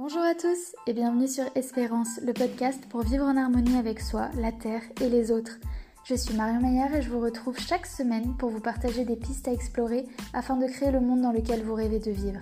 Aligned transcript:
Bonjour 0.00 0.22
à 0.22 0.36
tous 0.36 0.76
et 0.86 0.92
bienvenue 0.92 1.26
sur 1.26 1.42
Espérance, 1.56 2.20
le 2.24 2.32
podcast 2.32 2.80
pour 2.88 3.00
vivre 3.00 3.24
en 3.24 3.36
harmonie 3.36 3.76
avec 3.76 3.98
soi, 3.98 4.28
la 4.36 4.52
Terre 4.52 4.82
et 5.00 5.08
les 5.08 5.32
autres. 5.32 5.58
Je 6.04 6.14
suis 6.14 6.36
Marion 6.36 6.60
Maillard 6.60 6.94
et 6.94 7.02
je 7.02 7.10
vous 7.10 7.18
retrouve 7.18 7.58
chaque 7.58 7.84
semaine 7.84 8.36
pour 8.36 8.50
vous 8.50 8.60
partager 8.60 9.04
des 9.04 9.16
pistes 9.16 9.48
à 9.48 9.52
explorer 9.52 10.06
afin 10.32 10.56
de 10.56 10.68
créer 10.68 10.92
le 10.92 11.00
monde 11.00 11.22
dans 11.22 11.32
lequel 11.32 11.64
vous 11.64 11.74
rêvez 11.74 11.98
de 11.98 12.12
vivre. 12.12 12.38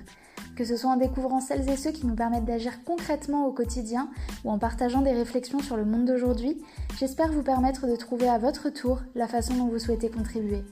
Que 0.55 0.67
ce 0.67 0.77
soit 0.77 0.91
en 0.91 0.99
découvrant 0.99 1.41
celles 1.41 1.67
et 1.71 1.79
ceux 1.79 1.93
qui 1.93 2.07
nous 2.07 2.15
permettent 2.15 2.45
d'agir 2.45 2.85
concrètement 2.85 3.47
au 3.47 3.53
quotidien 3.53 4.11
ou 4.45 4.51
en 4.51 4.59
partageant 4.59 5.01
des 5.01 5.15
réflexions 5.15 5.61
sur 5.61 5.79
le 5.79 5.87
monde 5.87 6.05
d'aujourd'hui, 6.05 6.63
j'espère 6.99 7.33
vous 7.33 7.43
permettre 7.43 7.87
de 7.87 7.97
trouver 7.97 8.29
à 8.29 8.37
votre 8.37 8.69
tour 8.69 9.01
la 9.15 9.29
façon 9.29 9.55
dont 9.55 9.69
vous 9.69 9.79
souhaitez 9.79 10.11
contribuer. 10.11 10.63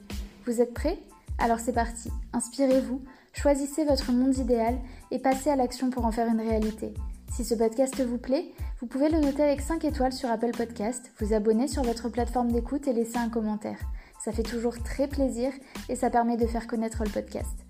Vous 0.45 0.61
êtes 0.61 0.75
prêts? 0.75 0.99
Alors 1.39 1.59
c'est 1.59 1.73
parti, 1.73 2.11
inspirez-vous, 2.31 3.01
Choisissez 3.35 3.83
votre 3.83 4.11
monde 4.13 4.37
idéal 4.37 4.79
et 5.11 5.19
passez 5.19 5.49
à 5.49 5.55
l'action 5.55 5.89
pour 5.89 6.05
en 6.05 6.11
faire 6.11 6.27
une 6.27 6.39
réalité. 6.39 6.93
Si 7.33 7.43
ce 7.43 7.53
podcast 7.53 8.01
vous 8.01 8.17
plaît, 8.17 8.45
vous 8.79 8.87
pouvez 8.87 9.09
le 9.09 9.19
noter 9.19 9.43
avec 9.43 9.59
5 9.59 9.83
étoiles 9.83 10.13
sur 10.13 10.29
Apple 10.29 10.51
Podcast, 10.55 11.11
vous 11.19 11.33
abonner 11.33 11.67
sur 11.67 11.83
votre 11.83 12.07
plateforme 12.07 12.51
d'écoute 12.51 12.87
et 12.87 12.93
laisser 12.93 13.17
un 13.17 13.29
commentaire. 13.29 13.79
Ça 14.23 14.31
fait 14.31 14.41
toujours 14.41 14.81
très 14.81 15.07
plaisir 15.07 15.51
et 15.89 15.97
ça 15.97 16.09
permet 16.09 16.37
de 16.37 16.47
faire 16.47 16.65
connaître 16.65 17.03
le 17.03 17.09
podcast. 17.09 17.65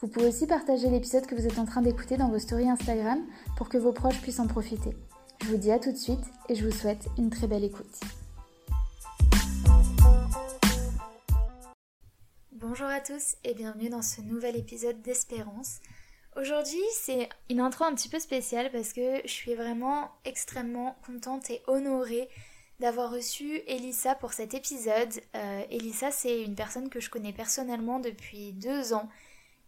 Vous 0.00 0.08
pouvez 0.08 0.28
aussi 0.28 0.46
partager 0.46 0.88
l'épisode 0.88 1.26
que 1.26 1.34
vous 1.34 1.46
êtes 1.46 1.58
en 1.58 1.64
train 1.64 1.82
d'écouter 1.82 2.16
dans 2.16 2.28
vos 2.28 2.38
stories 2.38 2.70
Instagram 2.70 3.18
pour 3.56 3.68
que 3.68 3.76
vos 3.76 3.92
proches 3.92 4.22
puissent 4.22 4.40
en 4.40 4.46
profiter. 4.46 4.96
Je 5.42 5.48
vous 5.48 5.56
dis 5.56 5.72
à 5.72 5.80
tout 5.80 5.90
de 5.90 5.96
suite 5.96 6.24
et 6.48 6.54
je 6.54 6.64
vous 6.64 6.74
souhaite 6.74 7.08
une 7.18 7.30
très 7.30 7.48
belle 7.48 7.64
écoute. 7.64 8.00
Bonjour 12.78 12.94
à 12.94 13.00
tous 13.00 13.34
et 13.42 13.54
bienvenue 13.54 13.88
dans 13.88 14.02
ce 14.02 14.20
nouvel 14.20 14.54
épisode 14.54 15.02
d'Espérance. 15.02 15.80
Aujourd'hui 16.36 16.84
c'est 16.92 17.28
une 17.50 17.58
intro 17.58 17.82
un 17.82 17.92
petit 17.92 18.08
peu 18.08 18.20
spéciale 18.20 18.70
parce 18.70 18.92
que 18.92 19.20
je 19.24 19.32
suis 19.32 19.56
vraiment 19.56 20.12
extrêmement 20.24 20.96
contente 21.04 21.50
et 21.50 21.60
honorée 21.66 22.28
d'avoir 22.78 23.10
reçu 23.10 23.62
Elissa 23.66 24.14
pour 24.14 24.32
cet 24.32 24.54
épisode. 24.54 25.12
Euh, 25.34 25.64
Elissa 25.70 26.12
c'est 26.12 26.44
une 26.44 26.54
personne 26.54 26.88
que 26.88 27.00
je 27.00 27.10
connais 27.10 27.32
personnellement 27.32 27.98
depuis 27.98 28.52
deux 28.52 28.92
ans 28.92 29.08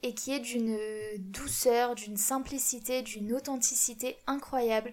et 0.04 0.14
qui 0.14 0.32
est 0.32 0.38
d'une 0.38 0.78
douceur, 1.18 1.96
d'une 1.96 2.16
simplicité, 2.16 3.02
d'une 3.02 3.32
authenticité 3.32 4.18
incroyable. 4.28 4.92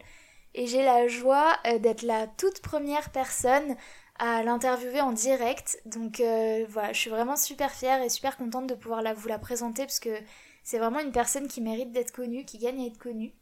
Et 0.56 0.66
j'ai 0.66 0.84
la 0.84 1.08
joie 1.08 1.56
euh, 1.68 1.78
d'être 1.78 2.02
la 2.02 2.26
toute 2.26 2.62
première 2.62 3.12
personne 3.12 3.76
à 4.20 4.44
l'interviewer 4.44 5.02
en 5.02 5.12
direct. 5.12 5.82
Donc 5.86 6.20
euh, 6.20 6.66
voilà, 6.70 6.94
je 6.94 7.00
suis 7.00 7.10
vraiment 7.10 7.36
super 7.36 7.72
fière 7.72 8.02
et 8.02 8.10
super 8.10 8.38
contente 8.38 8.68
de 8.68 8.76
pouvoir 8.76 9.02
vous 9.16 9.28
la 9.28 9.40
présenter 9.40 9.84
parce 9.84 10.00
que 10.00 10.18
c'est 10.64 10.80
vraiment 10.80 11.00
une 11.00 11.12
personne 11.12 11.48
qui 11.48 11.62
mérite 11.62 11.92
d'être 11.92 12.12
connue, 12.12 12.46
qui 12.46 12.58
gagne 12.58 12.82
à 12.82 12.88
être 12.88 12.98
connue. 12.98 13.34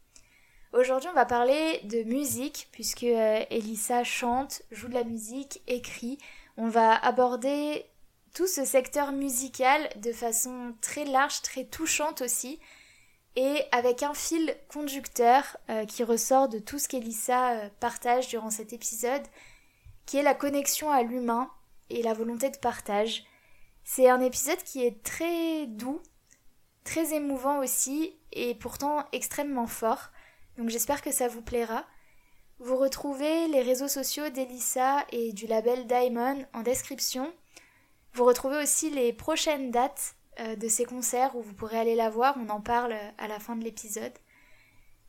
Aujourd'hui, 0.72 1.08
on 1.10 1.14
va 1.14 1.24
parler 1.24 1.80
de 1.84 2.02
musique 2.02 2.68
puisque 2.72 3.04
euh, 3.04 3.44
Elissa 3.50 4.04
chante, 4.04 4.62
joue 4.70 4.88
de 4.88 4.94
la 4.94 5.04
musique, 5.04 5.62
écrit. 5.66 6.18
On 6.56 6.68
va 6.68 6.94
aborder 6.94 7.86
tout 8.34 8.46
ce 8.46 8.64
secteur 8.64 9.12
musical 9.12 9.88
de 9.96 10.12
façon 10.12 10.74
très 10.82 11.04
large, 11.04 11.40
très 11.42 11.64
touchante 11.64 12.20
aussi, 12.20 12.60
et 13.34 13.62
avec 13.72 14.02
un 14.02 14.14
fil 14.14 14.54
conducteur 14.68 15.56
euh, 15.70 15.86
qui 15.86 16.04
ressort 16.04 16.48
de 16.48 16.58
tout 16.58 16.78
ce 16.78 16.88
qu'Elissa 16.88 17.70
partage 17.80 18.28
durant 18.28 18.50
cet 18.50 18.72
épisode, 18.72 19.22
qui 20.06 20.16
est 20.16 20.22
la 20.22 20.34
connexion 20.34 20.90
à 20.90 21.02
l'humain 21.02 21.50
et 21.90 22.02
la 22.02 22.14
volonté 22.14 22.48
de 22.50 22.56
partage. 22.56 23.24
C'est 23.84 24.08
un 24.08 24.20
épisode 24.20 24.62
qui 24.62 24.84
est 24.84 25.02
très 25.02 25.66
doux, 25.66 26.00
très 26.84 27.14
émouvant 27.14 27.58
aussi, 27.58 28.16
et 28.32 28.54
pourtant 28.54 29.04
extrêmement 29.12 29.66
fort. 29.66 30.10
Donc 30.56 30.70
j'espère 30.70 31.02
que 31.02 31.12
ça 31.12 31.28
vous 31.28 31.42
plaira. 31.42 31.84
Vous 32.58 32.76
retrouvez 32.76 33.48
les 33.48 33.62
réseaux 33.62 33.88
sociaux 33.88 34.28
d'Elissa 34.30 35.04
et 35.12 35.32
du 35.32 35.46
label 35.46 35.86
Diamond 35.86 36.46
en 36.54 36.62
description. 36.62 37.32
Vous 38.14 38.24
retrouvez 38.24 38.62
aussi 38.62 38.90
les 38.90 39.12
prochaines 39.12 39.70
dates 39.70 40.14
euh, 40.40 40.56
de 40.56 40.68
ces 40.68 40.84
concerts 40.84 41.36
où 41.36 41.42
vous 41.42 41.52
pourrez 41.52 41.78
aller 41.78 41.94
la 41.94 42.08
voir, 42.08 42.36
on 42.38 42.48
en 42.48 42.60
parle 42.60 42.94
à 43.18 43.28
la 43.28 43.38
fin 43.38 43.56
de 43.56 43.64
l'épisode. 43.64 44.12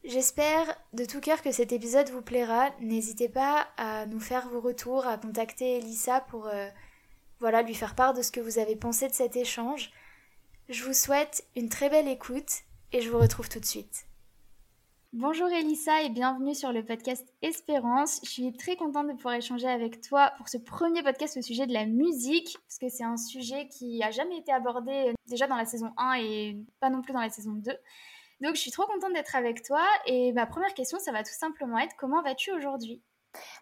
J'espère 0.03 0.75
de 0.93 1.05
tout 1.05 1.19
cœur 1.19 1.41
que 1.41 1.51
cet 1.51 1.71
épisode 1.71 2.09
vous 2.09 2.21
plaira. 2.21 2.69
N'hésitez 2.79 3.27
pas 3.27 3.67
à 3.77 4.05
nous 4.05 4.19
faire 4.19 4.47
vos 4.47 4.61
retours, 4.61 5.05
à 5.05 5.17
contacter 5.17 5.77
Elissa 5.77 6.21
pour 6.21 6.47
euh, 6.47 6.67
voilà, 7.39 7.61
lui 7.61 7.73
faire 7.73 7.95
part 7.95 8.13
de 8.13 8.21
ce 8.21 8.31
que 8.31 8.39
vous 8.39 8.59
avez 8.59 8.75
pensé 8.75 9.07
de 9.07 9.13
cet 9.13 9.35
échange. 9.35 9.91
Je 10.69 10.83
vous 10.83 10.93
souhaite 10.93 11.45
une 11.55 11.69
très 11.69 11.89
belle 11.89 12.07
écoute 12.07 12.61
et 12.93 13.01
je 13.01 13.09
vous 13.09 13.19
retrouve 13.19 13.49
tout 13.49 13.59
de 13.59 13.65
suite. 13.65 14.05
Bonjour 15.13 15.47
Elissa 15.47 16.03
et 16.03 16.09
bienvenue 16.09 16.53
sur 16.53 16.71
le 16.71 16.83
podcast 16.83 17.25
Espérance. 17.41 18.19
Je 18.23 18.29
suis 18.29 18.53
très 18.53 18.75
contente 18.75 19.07
de 19.07 19.13
pouvoir 19.13 19.35
échanger 19.35 19.67
avec 19.67 20.01
toi 20.01 20.33
pour 20.37 20.47
ce 20.47 20.57
premier 20.57 21.01
podcast 21.01 21.37
au 21.37 21.41
sujet 21.41 21.65
de 21.65 21.73
la 21.73 21.85
musique, 21.85 22.57
parce 22.67 22.77
que 22.77 22.89
c'est 22.89 23.03
un 23.03 23.17
sujet 23.17 23.67
qui 23.69 24.03
a 24.03 24.11
jamais 24.11 24.37
été 24.37 24.51
abordé 24.51 24.91
euh, 24.91 25.13
déjà 25.27 25.47
dans 25.47 25.55
la 25.55 25.65
saison 25.65 25.91
1 25.97 26.13
et 26.19 26.57
pas 26.79 26.89
non 26.89 27.01
plus 27.01 27.13
dans 27.13 27.21
la 27.21 27.29
saison 27.29 27.53
2. 27.53 27.71
Donc, 28.41 28.55
je 28.55 28.61
suis 28.61 28.71
trop 28.71 28.85
contente 28.85 29.13
d'être 29.13 29.35
avec 29.35 29.63
toi. 29.63 29.83
Et 30.05 30.31
ma 30.33 30.45
première 30.45 30.73
question, 30.73 30.99
ça 30.99 31.11
va 31.11 31.23
tout 31.23 31.33
simplement 31.33 31.77
être 31.79 31.95
comment 31.97 32.21
vas-tu 32.21 32.51
aujourd'hui? 32.51 33.01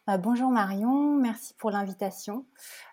Bah, 0.08 0.18
bonjour 0.18 0.52
Marion, 0.52 1.16
merci 1.16 1.53
pour 1.56 1.72
l'invitation. 1.72 2.46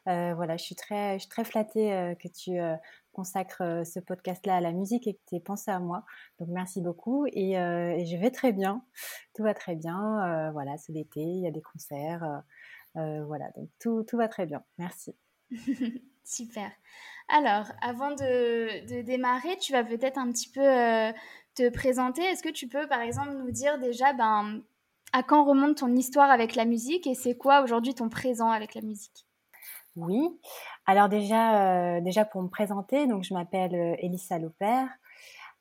Euh, 0.09 0.35
voilà, 0.35 0.57
je 0.57 0.65
suis 0.65 0.75
très, 0.75 1.15
je 1.15 1.21
suis 1.21 1.29
très 1.29 1.45
flattée 1.45 1.93
euh, 1.93 2.15
que 2.15 2.29
tu 2.29 2.59
euh, 2.59 2.75
consacres 3.13 3.83
ce 3.85 4.01
podcast-là 4.01 4.57
à 4.57 4.61
la 4.61 4.73
musique 4.73 5.07
et 5.07 5.15
que 5.15 5.21
tu 5.29 5.37
aies 5.37 5.41
pensé 5.41 5.71
à 5.71 5.79
moi. 5.79 6.05
Donc 6.39 6.49
merci 6.51 6.81
beaucoup 6.81 7.27
et, 7.27 7.53
et, 7.53 8.07
je 8.07 8.17
vais 8.17 8.31
très 8.31 8.53
bien, 8.53 8.83
tout 9.35 9.43
va 9.43 9.55
très 9.55 9.77
bien. 9.77 10.51
voilà, 10.53 10.79
c'est 10.79 10.93
l'été, 10.93 11.21
il 11.21 11.43
y 11.43 11.47
a 11.47 11.51
des 11.51 11.61
concerts, 11.61 12.43
voilà, 12.95 13.51
donc 13.57 13.69
tout, 13.79 14.03
tout 14.05 14.17
va 14.17 14.29
très 14.29 14.47
bien. 14.47 14.65
Merci. 14.79 15.15
Super. 16.25 16.71
Alors, 17.29 17.67
avant 17.83 18.11
de, 18.11 18.87
de, 18.87 19.03
démarrer, 19.03 19.57
tu 19.59 19.73
vas 19.73 19.85
peut-être 19.85 20.19
un 20.19 20.31
petit 20.33 20.49
peu 20.51 20.63
te 21.55 21.69
présenter. 21.69 22.23
Est-ce 22.23 22.43
que 22.43 22.49
tu 22.49 22.69
peux, 22.69 22.87
par 22.87 23.01
exemple, 23.01 23.33
nous 23.33 23.51
dire 23.51 23.79
déjà 23.79 24.13
ben, 24.13 24.63
à 25.13 25.23
quand 25.23 25.45
remonte 25.45 25.79
ton 25.79 25.95
histoire 25.95 26.31
avec 26.31 26.55
la 26.55 26.65
musique 26.65 27.07
et 27.07 27.15
c'est 27.15 27.37
quoi 27.37 27.63
aujourd'hui 27.63 27.95
ton 27.95 28.09
présent 28.09 28.51
avec 28.51 28.75
la 28.75 28.83
musique? 28.83 29.27
Oui. 29.97 30.41
Alors 30.87 31.09
déjà, 31.09 31.97
euh, 31.97 32.01
déjà 32.01 32.25
pour 32.25 32.43
me 32.43 32.49
présenter, 32.49 33.07
donc 33.07 33.25
je 33.25 33.35
m'appelle 33.35 33.75
euh, 33.75 33.95
Elissa 33.99 34.39
Lopère. 34.39 34.89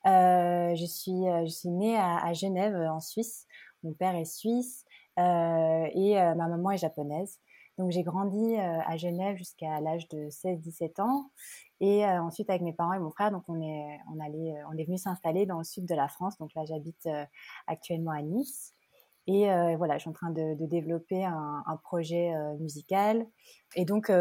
Euh, 0.07 0.73
je 0.75 0.85
suis, 0.85 1.25
je 1.45 1.49
suis 1.49 1.69
née 1.69 1.97
à, 1.97 2.33
Genève, 2.33 2.75
en 2.75 2.99
Suisse. 2.99 3.45
Mon 3.83 3.93
père 3.93 4.15
est 4.15 4.25
suisse 4.25 4.85
et 5.17 6.15
ma 6.15 6.47
maman 6.47 6.71
est 6.71 6.79
japonaise. 6.79 7.39
Donc 7.77 7.91
j'ai 7.91 8.01
grandi 8.01 8.55
à 8.57 8.97
Genève 8.97 9.37
jusqu'à 9.37 9.79
l'âge 9.79 10.07
de 10.07 10.29
16-17 10.29 11.01
ans 11.01 11.29
et 11.81 12.05
euh, 12.05 12.21
ensuite, 12.21 12.47
avec 12.51 12.61
mes 12.61 12.73
parents 12.73 12.93
et 12.93 12.99
mon 12.99 13.09
frère, 13.09 13.31
donc 13.31 13.43
on 13.47 13.59
est, 13.59 13.99
on 14.13 14.19
allait, 14.23 14.53
euh, 14.53 14.63
on 14.71 14.77
est 14.77 14.85
venu 14.85 14.99
s'installer 14.99 15.47
dans 15.47 15.57
le 15.57 15.63
sud 15.63 15.87
de 15.87 15.95
la 15.95 16.07
France. 16.07 16.37
Donc 16.37 16.53
là, 16.55 16.63
j'habite 16.63 17.07
euh, 17.07 17.25
actuellement 17.65 18.11
à 18.11 18.21
Nice. 18.21 18.75
Et 19.27 19.45
voilà, 19.77 19.97
je 19.97 20.01
suis 20.01 20.09
en 20.09 20.13
train 20.13 20.31
de, 20.31 20.65
développer 20.65 21.23
un, 21.23 21.79
projet 21.83 22.33
musical. 22.59 23.25
Et 23.75 23.85
donc, 23.85 24.11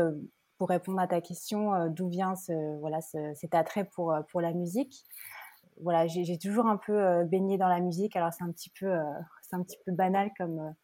pour 0.57 0.69
répondre 0.69 1.01
à 1.01 1.09
ta 1.09 1.21
question, 1.21 1.89
d'où 1.89 2.09
vient 2.09 2.37
ce, 2.37 2.79
voilà, 2.79 3.01
ce, 3.01 3.33
cet 3.35 3.55
attrait 3.55 3.87
pour, 3.87 4.15
pour 4.31 4.41
la 4.41 4.53
musique 4.53 5.03
Voilà, 5.83 6.07
j'ai 6.07 6.39
toujours 6.39 6.67
un 6.67 6.77
peu 6.77 7.25
baigné 7.25 7.57
dans 7.57 7.67
la 7.67 7.81
musique. 7.81 8.15
Alors, 8.15 8.33
c'est 8.33 8.45
un 8.45 8.53
petit 8.53 8.71
peu, 8.79 8.95
c'est 9.43 9.57
un 9.57 9.63
petit 9.63 9.79
peu 9.85 9.91
banal 9.93 10.31
comme 10.37 10.75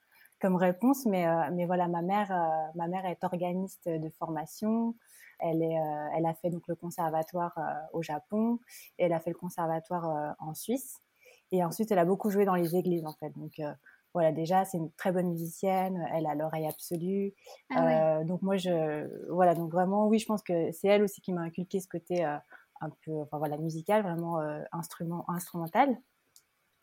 comme 0.40 0.56
réponse, 0.56 1.04
mais 1.06 1.26
mais 1.52 1.66
voilà, 1.66 1.86
ma 1.86 2.02
mère, 2.02 2.32
ma 2.74 2.88
mère 2.88 3.04
est 3.04 3.22
organiste 3.22 3.86
de 3.86 4.10
formation. 4.18 4.96
Elle, 5.38 5.62
est, 5.62 5.78
euh, 5.78 6.08
elle 6.16 6.26
a 6.26 6.34
fait 6.34 6.50
donc 6.50 6.62
le 6.68 6.74
conservatoire 6.74 7.56
euh, 7.58 7.72
au 7.92 8.02
Japon 8.02 8.58
et 8.98 9.04
elle 9.04 9.12
a 9.12 9.20
fait 9.20 9.30
le 9.30 9.36
conservatoire 9.36 10.08
euh, 10.08 10.32
en 10.38 10.54
Suisse. 10.54 10.98
Et 11.52 11.64
ensuite, 11.64 11.90
elle 11.92 11.98
a 11.98 12.04
beaucoup 12.04 12.30
joué 12.30 12.44
dans 12.44 12.54
les 12.54 12.74
églises 12.74 13.06
en 13.06 13.12
fait. 13.12 13.30
Donc 13.36 13.60
voilà, 14.14 14.32
déjà, 14.32 14.64
c'est 14.64 14.78
une 14.78 14.90
très 14.92 15.12
bonne 15.12 15.28
musicienne, 15.28 16.04
elle 16.12 16.26
a 16.26 16.34
l'oreille 16.34 16.66
absolue. 16.66 17.34
Ah 17.70 18.24
donc 18.24 18.42
moi, 18.42 18.56
je, 18.56 19.06
voilà, 19.30 19.54
donc 19.54 19.70
vraiment, 19.70 20.08
oui, 20.08 20.18
je 20.18 20.26
pense 20.26 20.42
que 20.42 20.72
c'est 20.72 20.88
elle 20.88 21.04
aussi 21.04 21.20
qui 21.20 21.32
m'a 21.32 21.42
inculqué 21.42 21.78
ce 21.78 21.86
côté 21.86 22.24
un 22.24 22.90
peu, 23.04 23.20
enfin 23.20 23.38
voilà, 23.38 23.58
musical, 23.58 24.02
vraiment 24.02 24.40
instrument, 24.72 25.24
instrumental. 25.30 25.96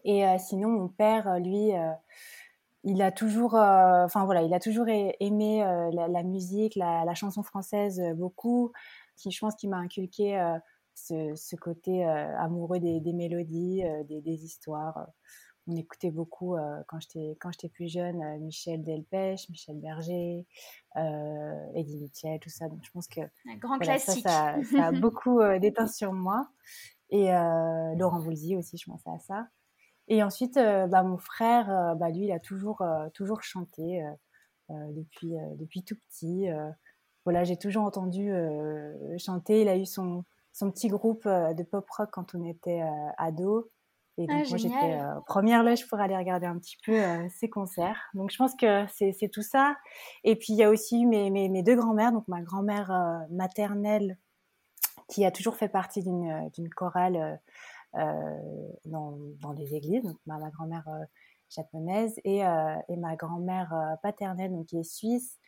Et 0.05 0.23
sinon, 0.39 0.69
mon 0.69 0.87
père, 0.87 1.39
lui, 1.41 1.71
il 2.83 3.01
a 3.01 3.11
toujours, 3.11 3.55
euh, 3.55 4.03
enfin 4.03 4.25
voilà, 4.25 4.41
il 4.41 4.53
a 4.53 4.59
toujours 4.59 4.87
aimé 4.87 5.63
euh, 5.63 5.89
la, 5.91 6.23
musique, 6.23 6.75
la, 6.75 7.13
chanson 7.15 7.43
française 7.43 7.99
euh, 7.99 8.13
beaucoup. 8.13 8.71
Qui, 9.15 9.31
je 9.31 9.39
pense 9.39 9.55
qu'il 9.55 9.69
m'a 9.69 9.77
inculqué 9.77 10.41
ce, 10.95 11.55
côté 11.55 12.03
amoureux 12.03 12.79
des, 12.79 13.13
mélodies, 13.13 13.83
des, 14.07 14.43
histoires. 14.43 15.07
On 15.67 15.75
écoutait 15.75 16.09
beaucoup 16.09 16.57
quand 16.87 16.99
j'étais 16.99 17.37
quand 17.39 17.51
j'étais 17.51 17.69
plus 17.69 17.87
jeune 17.87 18.17
Michel 18.39 18.83
Delpech, 18.83 19.47
Michel 19.49 19.79
Berger, 19.79 20.47
Eddie 21.75 21.99
Mitchell, 21.99 22.39
tout 22.39 22.49
ça. 22.49 22.67
Donc 22.69 22.79
je 22.83 22.89
pense 22.89 23.07
que 23.07 23.21
un 23.21 23.57
grand 23.57 23.77
classique. 23.77 24.23
Ça, 24.23 24.55
ça, 24.71 24.87
a 24.87 24.91
beaucoup 24.99 25.39
déteint 25.61 25.87
sur 25.87 26.11
moi. 26.11 26.49
Et 27.11 27.27
Laurent 27.27 28.19
Voulzy 28.19 28.55
aussi, 28.55 28.77
je 28.77 28.89
pensais 28.89 29.11
à 29.11 29.19
ça. 29.19 29.47
Et 30.07 30.23
ensuite, 30.23 30.55
bah, 30.55 31.03
mon 31.03 31.17
frère, 31.17 31.95
bah, 31.97 32.09
lui, 32.09 32.25
il 32.25 32.31
a 32.31 32.39
toujours, 32.39 32.83
toujours 33.13 33.41
chanté 33.41 34.03
depuis, 34.69 35.33
depuis 35.57 35.83
tout 35.83 35.95
petit. 35.95 36.47
voilà, 37.25 37.43
j'ai 37.43 37.57
toujours 37.57 37.83
entendu 37.83 38.31
chanter. 39.17 39.61
Il 39.61 39.69
a 39.69 39.77
eu 39.77 39.85
son, 39.85 40.25
son 40.51 40.71
petit 40.71 40.89
groupe 40.89 41.25
de 41.25 41.63
pop 41.63 41.89
rock 41.89 42.09
quand 42.11 42.35
on 42.35 42.43
était 42.45 42.83
ado. 43.17 43.69
Et 44.17 44.27
donc, 44.27 44.43
ah, 44.45 44.49
moi, 44.49 44.57
j'étais 44.57 44.99
première 45.25 45.63
loge 45.63 45.87
pour 45.87 45.99
aller 45.99 46.15
regarder 46.15 46.45
un 46.45 46.59
petit 46.59 46.77
peu 46.85 47.01
ses 47.29 47.49
concerts. 47.49 47.99
Donc, 48.13 48.29
je 48.29 48.37
pense 48.37 48.55
que 48.55 48.85
c'est 48.89 49.29
tout 49.31 49.41
ça. 49.41 49.75
Et 50.23 50.35
puis, 50.35 50.53
il 50.53 50.57
y 50.57 50.63
a 50.63 50.69
aussi 50.69 51.05
mes, 51.05 51.31
mes, 51.31 51.49
mes 51.49 51.63
deux 51.63 51.75
grands-mères. 51.75 52.11
Donc, 52.11 52.27
ma 52.27 52.41
grand-mère 52.41 52.91
maternelle, 53.31 54.17
qui 55.07 55.25
a 55.25 55.31
toujours 55.31 55.55
fait 55.55 55.69
partie 55.69 56.03
d'une 56.03 56.69
chorale 56.75 57.39
dans, 57.93 59.17
dans 59.41 59.53
des 59.53 59.75
églises. 59.75 60.03
Donc, 60.03 60.17
ma, 60.25 60.39
grand-mère 60.49 60.87
japonaise 61.49 62.19
et, 62.23 62.39
et 62.39 62.97
ma 62.97 63.15
grand-mère 63.15 63.97
paternelle, 64.01 64.51
donc, 64.51 64.67
qui 64.67 64.79
est 64.79 64.83
suisse. 64.83 65.39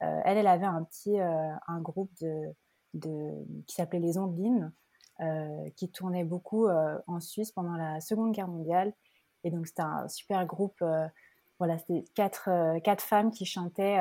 elle, 0.00 0.38
elle 0.38 0.46
avait 0.46 0.66
un 0.66 0.82
petit 0.84 1.18
un 1.20 1.80
groupe 1.80 2.10
de, 2.20 2.54
de, 2.94 3.32
qui 3.66 3.74
s'appelait 3.74 4.00
Les 4.00 4.18
Ondelines. 4.18 4.72
Euh, 5.22 5.68
qui 5.76 5.90
tournait 5.90 6.24
beaucoup 6.24 6.66
euh, 6.66 6.98
en 7.06 7.20
Suisse 7.20 7.52
pendant 7.52 7.74
la 7.74 8.00
Seconde 8.00 8.32
Guerre 8.32 8.48
mondiale. 8.48 8.94
Et 9.44 9.50
donc, 9.50 9.66
c'était 9.66 9.82
un 9.82 10.08
super 10.08 10.46
groupe. 10.46 10.80
Euh, 10.80 11.06
voilà, 11.58 11.76
c'était 11.76 12.04
quatre, 12.14 12.48
quatre 12.82 13.04
femmes 13.04 13.30
qui 13.30 13.44
chantaient 13.44 13.98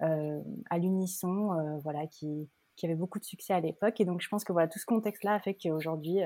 à 0.00 0.78
l'unisson, 0.78 1.78
voilà, 1.84 2.08
qui, 2.08 2.50
qui 2.80 2.86
avait 2.86 2.94
beaucoup 2.94 3.18
de 3.18 3.24
succès 3.24 3.52
à 3.52 3.60
l'époque. 3.60 4.00
Et 4.00 4.04
donc, 4.04 4.20
je 4.20 4.28
pense 4.28 4.44
que 4.44 4.52
voilà, 4.52 4.68
tout 4.68 4.78
ce 4.78 4.86
contexte-là 4.86 5.34
a 5.34 5.40
fait 5.40 5.54
qu'aujourd'hui, 5.54 6.20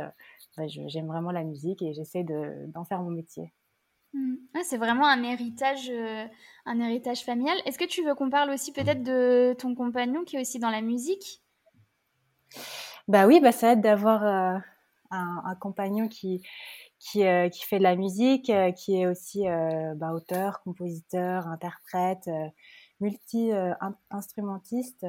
bah, 0.57 0.67
j'aime 0.67 1.07
vraiment 1.07 1.33
la 1.33 1.45
musique 1.45 1.83
et 1.83 1.93
j'essaie 1.93 2.25
d'en 2.25 2.85
faire 2.85 3.03
mon 3.03 3.11
métier. 3.11 3.53
Mmh. 4.13 4.37
c'est 4.63 4.77
vraiment 4.77 5.09
un 5.09 5.25
héritage, 5.25 5.91
un 6.67 6.81
héritage 6.81 7.25
familial. 7.25 7.57
Est-ce 7.67 7.79
que 7.79 7.85
tu 7.85 8.05
veux 8.05 8.15
qu'on 8.15 8.31
parle 8.31 8.51
aussi 8.51 8.73
peut-être 8.73 9.03
de 9.03 9.57
ton 9.59 9.75
compagnon 9.75 10.23
qui 10.23 10.37
est 10.37 10.41
aussi 10.41 10.61
dans 10.61 10.71
la 10.71 10.83
musique? 10.83 11.43
Bah 13.09 13.27
oui, 13.27 13.41
bah 13.41 13.53
ça 13.53 13.73
aide 13.73 13.83
d'avoir 13.83 14.25
euh, 14.25 14.59
un, 15.11 15.55
compagnon 15.57 16.09
qui 16.09 16.43
qui, 16.99 17.25
euh, 17.25 17.51
qui 17.51 17.67
fait 17.67 17.79
de 17.79 17.83
la 17.83 17.97
musique, 17.97 18.49
euh, 18.49 18.73
qui 18.73 19.01
est 19.01 19.07
aussi 19.07 19.45
bah, 19.97 20.13
auteur, 20.15 20.63
compositeur, 20.63 21.47
interprète, 21.49 22.31
multi-instrumentiste, 23.01 25.07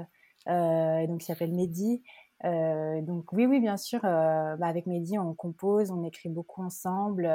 et 0.48 1.06
donc 1.08 1.24
il 1.24 1.26
s'appelle 1.26 1.54
Mehdi. 1.54 2.04
donc 2.44 3.32
oui, 3.34 3.46
oui, 3.46 3.60
bien 3.60 3.78
sûr, 3.78 4.02
bah, 4.02 4.58
avec 4.62 4.86
Mehdi, 4.86 5.18
on 5.18 5.34
compose, 5.34 5.92
on 5.92 6.04
écrit 6.04 6.30
beaucoup 6.30 6.64
ensemble, 6.64 7.30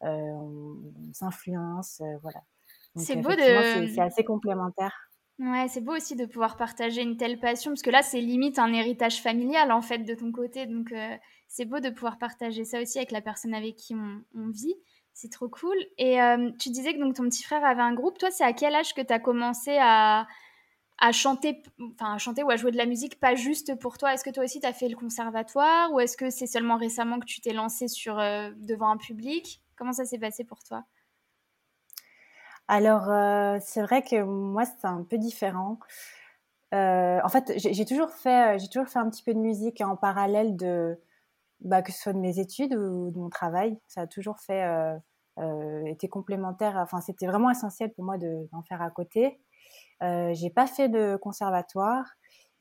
on, 0.00 0.76
s'influence, 1.12 2.02
voilà. 2.22 2.42
C'est 2.96 3.16
beau 3.16 3.30
de... 3.30 3.86
C'est 3.88 4.00
assez 4.00 4.24
complémentaire. 4.24 5.06
Ouais, 5.38 5.66
c'est 5.68 5.82
beau 5.82 5.94
aussi 5.94 6.16
de 6.16 6.24
pouvoir 6.24 6.56
partager 6.56 7.02
une 7.02 7.18
telle 7.18 7.38
passion, 7.38 7.72
parce 7.72 7.82
que 7.82 7.90
là, 7.90 8.02
c'est 8.02 8.22
limite 8.22 8.58
un 8.58 8.72
héritage 8.72 9.20
familial, 9.20 9.70
en 9.70 9.82
fait, 9.82 9.98
de 9.98 10.14
ton 10.14 10.32
côté. 10.32 10.64
Donc, 10.64 10.92
euh, 10.92 11.14
c'est 11.46 11.66
beau 11.66 11.78
de 11.78 11.90
pouvoir 11.90 12.16
partager 12.18 12.64
ça 12.64 12.80
aussi 12.80 12.96
avec 12.96 13.10
la 13.10 13.20
personne 13.20 13.52
avec 13.52 13.76
qui 13.76 13.94
on, 13.94 14.48
vit. 14.48 14.74
C'est 15.12 15.30
trop 15.30 15.48
cool. 15.48 15.76
Et 15.98 16.22
euh, 16.22 16.50
tu 16.58 16.70
disais 16.70 16.94
que 16.94 17.00
donc, 17.00 17.16
ton 17.16 17.24
petit 17.24 17.42
frère 17.42 17.64
avait 17.64 17.82
un 17.82 17.92
groupe. 17.92 18.16
Toi, 18.16 18.30
c'est 18.30 18.44
à 18.44 18.54
quel 18.54 18.74
âge 18.74 18.94
que 18.94 19.02
tu 19.02 19.12
as 19.12 19.18
commencé 19.18 19.76
à, 19.78 20.26
à 20.98 21.12
chanter, 21.12 21.62
enfin, 21.92 22.14
à 22.14 22.18
chanter 22.18 22.42
ou 22.42 22.50
à 22.50 22.56
jouer 22.56 22.70
de 22.70 22.76
la 22.76 22.86
musique, 22.86 23.20
pas 23.20 23.34
juste 23.34 23.78
pour 23.78 23.98
toi 23.98 24.14
Est-ce 24.14 24.24
que 24.24 24.30
toi 24.30 24.44
aussi, 24.44 24.60
tu 24.60 24.66
as 24.66 24.72
fait 24.72 24.88
le 24.88 24.96
conservatoire 24.96 25.92
Ou 25.92 26.00
est-ce 26.00 26.16
que 26.16 26.30
c'est 26.30 26.46
seulement 26.46 26.76
récemment 26.76 27.20
que 27.20 27.26
tu 27.26 27.40
t'es 27.40 27.52
lancé 27.52 27.88
sur, 27.88 28.18
euh, 28.18 28.50
devant 28.56 28.90
un 28.90 28.96
public? 28.96 29.62
Comment 29.76 29.92
ça 29.92 30.06
s'est 30.06 30.18
passé 30.18 30.44
pour 30.44 30.62
toi? 30.62 30.84
Alors, 32.68 33.10
euh, 33.10 33.58
c'est 33.60 33.82
vrai 33.82 34.02
que 34.02 34.22
moi, 34.22 34.64
c'est 34.64 34.86
un 34.86 35.04
peu 35.04 35.18
différent. 35.18 35.78
Euh, 36.74 37.20
en 37.22 37.28
fait, 37.28 37.52
j'ai 37.56 37.84
toujours 37.84 38.10
fait, 38.10 38.58
toujours 38.72 38.88
fait 38.88 38.98
un 38.98 39.08
petit 39.10 39.22
peu 39.22 39.34
de 39.34 39.38
musique 39.38 39.80
en 39.82 39.96
parallèle 39.96 40.56
de, 40.56 40.98
bah, 41.60 41.82
que 41.82 41.92
ce 41.92 42.00
soit 42.00 42.12
de 42.14 42.18
mes 42.18 42.40
études 42.40 42.74
ou 42.74 43.10
de 43.10 43.18
mon 43.18 43.30
travail. 43.30 43.78
Ça 43.88 44.02
a 44.02 44.06
toujours 44.08 44.36
été 45.86 46.08
complémentaire. 46.08 46.76
Enfin, 46.76 47.00
c'était 47.00 47.26
vraiment 47.26 47.50
essentiel 47.50 47.92
pour 47.92 48.04
moi 48.04 48.18
d'en 48.18 48.62
faire 48.62 48.82
à 48.82 48.90
côté. 48.90 49.38
J'ai 50.00 50.50
pas 50.50 50.66
fait 50.66 50.88
de 50.88 51.16
conservatoire. 51.16 52.04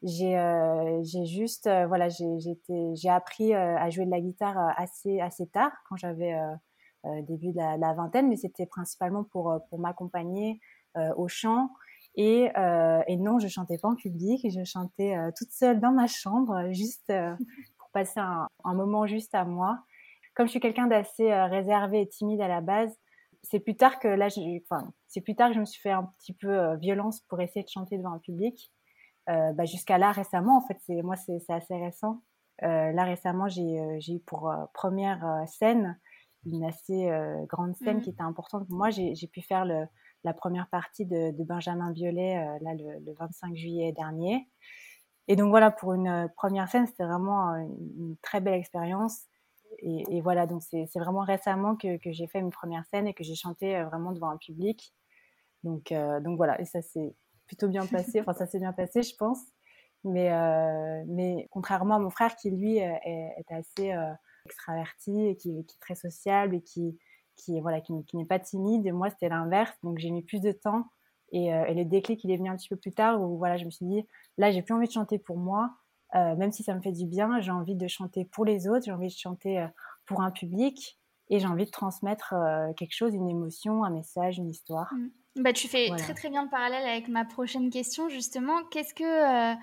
J'ai, 0.04 0.38
j'ai 1.04 1.26
juste, 1.26 1.70
voilà, 1.88 2.08
j'ai 2.10 3.10
appris 3.10 3.54
à 3.54 3.90
jouer 3.90 4.06
de 4.06 4.12
la 4.12 4.22
guitare 4.22 4.58
assez, 4.78 5.20
assez 5.20 5.48
tard, 5.48 5.72
quand 5.90 5.96
j'avais 5.98 6.36
euh, 7.06 7.22
début 7.22 7.52
de 7.52 7.58
la, 7.58 7.94
vingtaine, 7.94 8.30
mais 8.30 8.36
c'était 8.36 8.66
principalement 8.66 9.24
pour, 9.26 9.52
euh, 9.52 9.60
pour 9.70 9.78
m'accompagner 9.78 10.60
euh, 10.98 11.14
au 11.18 11.28
chant. 11.28 11.70
Et, 12.16 12.50
et, 13.08 13.18
non, 13.18 13.40
je 13.40 13.48
chantais 13.50 13.78
pas 13.78 13.90
en 13.90 13.96
public, 13.96 14.48
je 14.50 14.64
chantais 14.64 15.18
toute 15.38 15.52
seule 15.52 15.82
dans 15.82 15.92
ma 15.92 16.08
chambre, 16.08 16.72
juste 16.72 17.12
pour 17.78 17.90
passer 17.92 18.22
un, 18.22 18.48
un, 18.64 18.74
moment 18.74 19.06
juste 19.06 19.36
à 19.36 19.44
moi. 19.44 19.80
Comme 20.34 20.48
je 20.48 20.52
suis 20.52 20.62
quelqu'un 20.62 20.88
d'assez 20.88 21.34
réservé 21.34 22.02
et 22.02 22.08
timide 22.08 22.40
à 22.40 22.48
la 22.48 22.62
base, 22.62 22.96
c'est 23.46 23.60
plus 23.60 23.78
tard 23.78 24.00
que 24.00 24.08
là, 24.08 24.28
enfin, 24.70 24.92
c'est 25.08 25.22
plus 25.22 25.36
tard 25.36 25.50
que 25.50 25.56
je 25.56 25.60
me 25.60 25.66
suis 25.66 25.82
fait 25.82 25.92
un 25.92 26.12
petit 26.20 26.34
peu 26.34 26.76
violence 26.78 27.22
pour 27.22 27.40
essayer 27.42 27.64
de 27.64 27.70
chanter 27.70 27.98
devant 27.98 28.14
un 28.14 28.20
public. 28.20 28.72
Euh, 29.30 29.54
bah, 29.54 29.66
jusqu'à 29.66 29.98
là 29.98 30.12
récemment, 30.12 30.58
en 30.58 30.62
fait, 30.68 30.78
c'est 30.86 31.02
moi 31.02 31.16
c'est 31.16 31.42
assez 31.50 31.76
récent. 31.76 32.22
Euh, 32.64 32.92
là 32.92 33.04
récemment, 33.04 33.48
j'ai 33.48 33.98
eu 34.10 34.20
pour 34.26 34.54
première 34.74 35.44
scène 35.48 35.98
une 36.46 36.64
assez 36.64 37.10
euh, 37.10 37.44
grande 37.46 37.76
scène 37.76 38.02
qui 38.02 38.10
mmh. 38.10 38.14
était 38.14 38.24
importante 38.24 38.68
pour 38.68 38.78
moi. 38.78 38.90
J'ai 38.90 39.28
pu 39.28 39.42
faire 39.42 39.66
le, 39.66 39.86
la 40.24 40.34
première 40.34 40.68
partie 40.70 41.06
de, 41.06 41.32
Benjamin 41.44 41.92
Violet 41.92 42.38
euh, 42.38 42.58
là, 42.62 42.74
le, 42.74 43.14
25 43.14 43.56
juillet 43.56 43.92
dernier. 43.94 44.48
Et 45.28 45.36
donc 45.36 45.50
voilà, 45.50 45.72
pour 45.72 45.94
une 45.94 46.08
euh, 46.08 46.28
première 46.36 46.70
scène, 46.70 46.86
c'était 46.86 47.06
vraiment 47.06 47.56
une, 47.56 48.16
très 48.22 48.42
belle 48.42 48.54
expérience. 48.56 49.24
Et, 49.80 50.22
voilà, 50.22 50.48
donc 50.48 50.62
c'est 50.64 50.88
vraiment 50.96 51.22
récemment 51.22 51.76
que, 51.76 51.98
que 51.98 52.12
j'ai 52.12 52.28
fait 52.28 52.40
une 52.40 52.52
première 52.52 52.86
scène 52.86 53.08
et 53.08 53.14
que 53.14 53.24
j'ai 53.24 53.36
chanté 53.36 53.82
vraiment 53.84 54.12
devant 54.12 54.30
un 54.30 54.38
public. 54.38 54.94
Donc, 55.64 55.92
donc 55.92 56.38
voilà, 56.38 56.60
et 56.62 56.66
ça 56.66 56.82
s'est 56.82 57.16
plutôt 57.48 57.68
bien 57.68 57.86
passé. 57.88 58.22
Enfin, 58.22 58.34
ça 58.34 58.46
s'est 58.46 58.60
bien 58.60 58.74
passé, 58.74 59.04
je 59.04 59.16
pense. 59.16 59.40
Mais, 60.04 60.30
mais 61.08 61.48
contrairement 61.52 61.96
à 61.96 62.00
mon 62.00 62.10
frère 62.10 62.36
qui, 62.36 62.52
lui, 62.52 62.78
est, 62.78 63.00
est 63.06 63.52
assez 63.54 63.94
extraverti 64.46 65.28
et 65.28 65.36
qui, 65.36 65.60
est 65.60 65.80
très 65.80 65.96
sociable 65.96 66.56
et 66.56 66.62
qui, 66.62 66.98
qui, 67.36 67.60
voilà, 67.60 67.82
qui, 67.82 67.94
n'est 68.14 68.26
pas 68.26 68.40
timide. 68.40 68.86
Et 68.86 68.92
moi, 68.92 69.10
c'était 69.10 69.30
l'inverse. 69.30 69.74
Donc, 69.84 70.00
j'ai 70.00 70.12
mis 70.12 70.22
plus 70.22 70.40
de 70.40 70.52
temps. 70.52 70.86
Et, 71.32 71.54
euh, 71.54 71.66
et, 71.66 71.74
le 71.74 71.86
déclic, 71.86 72.24
il 72.24 72.32
est 72.32 72.38
venu 72.38 72.50
un 72.50 72.56
petit 72.56 72.70
peu 72.70 72.78
plus 72.78 72.94
tard 72.94 73.22
où 73.22 73.38
voilà, 73.38 73.58
je 73.58 73.66
me 73.66 73.72
suis 73.72 73.86
dit, 73.86 74.08
là, 74.38 74.52
j'ai 74.52 74.62
plus 74.62 74.74
envie 74.74 74.88
de 74.88 74.94
chanter 74.94 75.20
pour 75.20 75.38
moi. 75.38 75.72
Euh, 76.16 76.36
même 76.36 76.52
si 76.52 76.64
ça 76.64 76.74
me 76.74 76.82
fait 76.82 76.92
du 76.92 77.06
bien, 77.06 77.40
j'ai 77.40 77.52
envie 77.52 77.76
de 77.76 77.88
chanter 77.88 78.26
pour 78.26 78.46
les 78.46 78.68
autres, 78.68 78.86
j'ai 78.86 78.92
envie 78.92 79.08
de 79.08 79.14
chanter 79.14 79.60
euh, 79.60 79.68
pour 80.06 80.22
un 80.22 80.32
public 80.32 80.98
et 81.30 81.40
j'ai 81.40 81.48
envie 81.48 81.66
de 81.66 81.72
transmettre 81.72 82.36
quelque 82.78 82.94
chose, 82.94 83.16
une 83.16 83.28
émotion, 83.28 83.84
un 83.84 83.90
message, 83.90 84.38
une 84.38 84.48
histoire. 84.48 84.94
Mmh. 84.94 85.42
Bah, 85.42 85.54
tu 85.54 85.68
fais 85.68 85.90
très 85.98 86.14
très 86.14 86.30
bien 86.30 86.44
le 86.44 86.50
parallèle 86.50 86.88
avec 86.88 87.08
ma 87.08 87.26
prochaine 87.26 87.72
question, 87.72 88.10
justement. 88.10 88.64
Qu'est-ce 88.70 88.94
que 88.94 89.56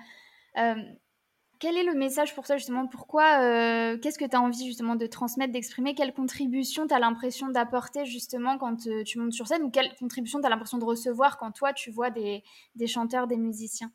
quel 1.63 1.77
est 1.77 1.85
le 1.85 1.93
message 1.93 2.35
pour 2.35 2.45
toi 2.45 2.57
justement? 2.57 2.87
Pourquoi 2.87 3.41
euh, 3.41 3.97
Qu'est-ce 3.97 4.19
que 4.19 4.25
tu 4.25 4.35
as 4.35 4.41
envie 4.41 4.65
justement 4.65 4.97
de 4.97 5.05
transmettre, 5.05 5.53
d'exprimer? 5.53 5.95
Quelle 5.95 6.13
contribution 6.13 6.87
tu 6.87 6.93
as 6.93 6.99
l'impression 6.99 7.47
d'apporter 7.47 8.05
justement 8.05 8.57
quand 8.57 8.85
euh, 8.87 9.05
tu 9.05 9.17
montes 9.17 9.31
sur 9.31 9.47
scène? 9.47 9.63
Ou 9.63 9.69
quelle 9.69 9.95
contribution 9.95 10.41
tu 10.41 10.45
as 10.45 10.49
l'impression 10.49 10.77
de 10.77 10.83
recevoir 10.83 11.37
quand 11.37 11.53
toi 11.53 11.71
tu 11.71 11.89
vois 11.89 12.09
des, 12.09 12.43
chanteurs, 12.85 13.27
des 13.27 13.37
musiciens? 13.37 13.93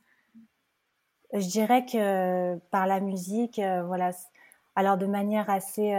Je 1.32 1.46
dirais 1.46 1.84
que 1.84 2.56
par 2.70 2.86
la 2.86 3.00
musique, 3.00 3.58
euh, 3.58 3.82
voilà. 3.84 4.10
Alors 4.76 4.96
de 4.96 5.06
manière 5.06 5.50
assez 5.50 5.92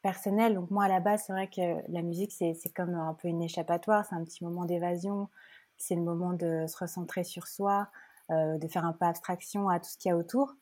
personnelle, 0.00 0.54
donc 0.54 0.70
moi 0.70 0.84
à 0.84 0.88
la 0.88 1.00
base 1.00 1.24
c'est 1.26 1.32
vrai 1.32 1.48
que 1.48 1.82
la 1.90 2.02
musique 2.02 2.30
c'est 2.30 2.54
comme 2.72 2.94
un 2.94 3.14
peu 3.14 3.26
une 3.26 3.42
échappatoire, 3.42 4.04
c'est 4.06 4.14
un 4.14 4.22
petit 4.22 4.44
moment 4.44 4.64
d'évasion, 4.64 5.28
c'est 5.76 5.96
le 5.96 6.02
moment 6.02 6.32
de 6.32 6.66
se 6.68 6.78
recentrer 6.78 7.24
sur 7.24 7.48
soi, 7.48 7.88
de 8.30 8.68
faire 8.68 8.84
un 8.84 8.92
peu 8.92 9.06
abstraction 9.06 9.68
à 9.68 9.80
tout 9.80 9.90
ce 9.90 9.98
qu'il 9.98 10.10
y 10.10 10.12
a 10.12 10.16
autour. 10.16 10.54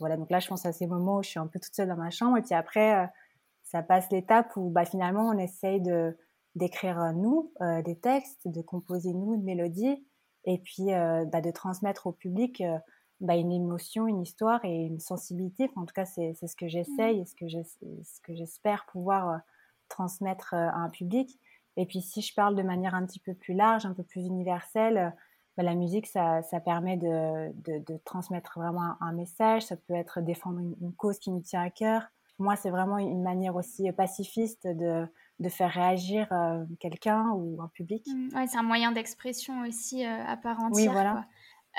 Voilà, 0.00 0.16
donc 0.16 0.30
là, 0.30 0.38
je 0.38 0.48
pense 0.48 0.64
à 0.64 0.72
ces 0.72 0.86
moments 0.86 1.18
où 1.18 1.22
je 1.22 1.30
suis 1.30 1.40
un 1.40 1.46
peu 1.46 1.58
toute 1.58 1.74
seule 1.74 1.88
dans 1.88 1.96
ma 1.96 2.10
chambre. 2.10 2.36
Et 2.36 2.42
puis 2.42 2.54
après, 2.54 3.04
euh, 3.04 3.06
ça 3.64 3.82
passe 3.82 4.10
l'étape 4.10 4.56
où 4.56 4.70
bah, 4.70 4.84
finalement, 4.84 5.28
on 5.28 5.38
essaye 5.38 5.80
de 5.80 6.16
d'écrire 6.54 7.00
euh, 7.00 7.12
nous 7.12 7.52
euh, 7.60 7.82
des 7.82 7.96
textes, 7.98 8.48
de 8.48 8.62
composer 8.62 9.12
nous 9.12 9.34
une 9.34 9.44
mélodie, 9.44 10.04
et 10.44 10.58
puis 10.58 10.86
bah, 10.86 11.40
de 11.40 11.50
transmettre 11.50 12.06
au 12.06 12.12
public 12.12 12.62
bah, 13.20 13.36
une 13.36 13.52
émotion, 13.52 14.06
une 14.06 14.22
histoire 14.22 14.64
et 14.64 14.84
une 14.84 15.00
sensibilité. 15.00 15.70
en 15.76 15.86
tout 15.86 15.94
cas, 15.94 16.04
c'est 16.04 16.34
ce 16.34 16.56
que 16.56 16.68
j'essaye 16.68 17.20
et 17.20 17.24
ce 17.24 17.34
que 17.34 18.34
j'espère 18.34 18.86
pouvoir 18.86 19.40
transmettre 19.88 20.54
à 20.54 20.76
un 20.76 20.90
public. 20.90 21.38
Et 21.76 21.86
puis, 21.86 22.00
si 22.00 22.22
je 22.22 22.34
parle 22.34 22.56
de 22.56 22.62
manière 22.62 22.94
un 22.94 23.06
petit 23.06 23.20
peu 23.20 23.34
plus 23.34 23.54
large, 23.54 23.86
un 23.86 23.94
peu 23.94 24.02
plus 24.02 24.26
universelle, 24.26 25.14
bah, 25.56 25.62
la 25.62 25.74
musique, 25.74 26.06
ça, 26.06 26.42
ça 26.42 26.60
permet 26.60 26.96
de, 26.96 27.52
de, 27.64 27.84
de, 27.84 27.98
transmettre 28.04 28.58
vraiment 28.58 28.96
un, 29.00 29.12
message, 29.12 29.66
ça 29.66 29.76
peut 29.76 29.94
être 29.94 30.20
défendre 30.20 30.60
une, 30.60 30.92
cause 30.96 31.18
qui 31.18 31.30
nous 31.30 31.40
tient 31.40 31.62
à 31.62 31.70
cœur. 31.70 32.02
Moi, 32.38 32.54
c'est 32.54 32.70
vraiment 32.70 32.98
une 32.98 33.22
manière 33.22 33.56
aussi 33.56 33.90
pacifiste 33.90 34.68
de, 34.68 35.06
de 35.40 35.48
faire 35.48 35.70
réagir 35.70 36.28
quelqu'un 36.78 37.30
ou 37.30 37.60
un 37.60 37.68
public. 37.68 38.06
Mmh, 38.06 38.36
ouais, 38.36 38.46
c'est 38.46 38.58
un 38.58 38.62
moyen 38.62 38.92
d'expression 38.92 39.62
aussi 39.62 40.04
à 40.04 40.36
part 40.36 40.60
entière. 40.60 40.86
Oui, 40.86 40.92
voilà. 40.92 41.24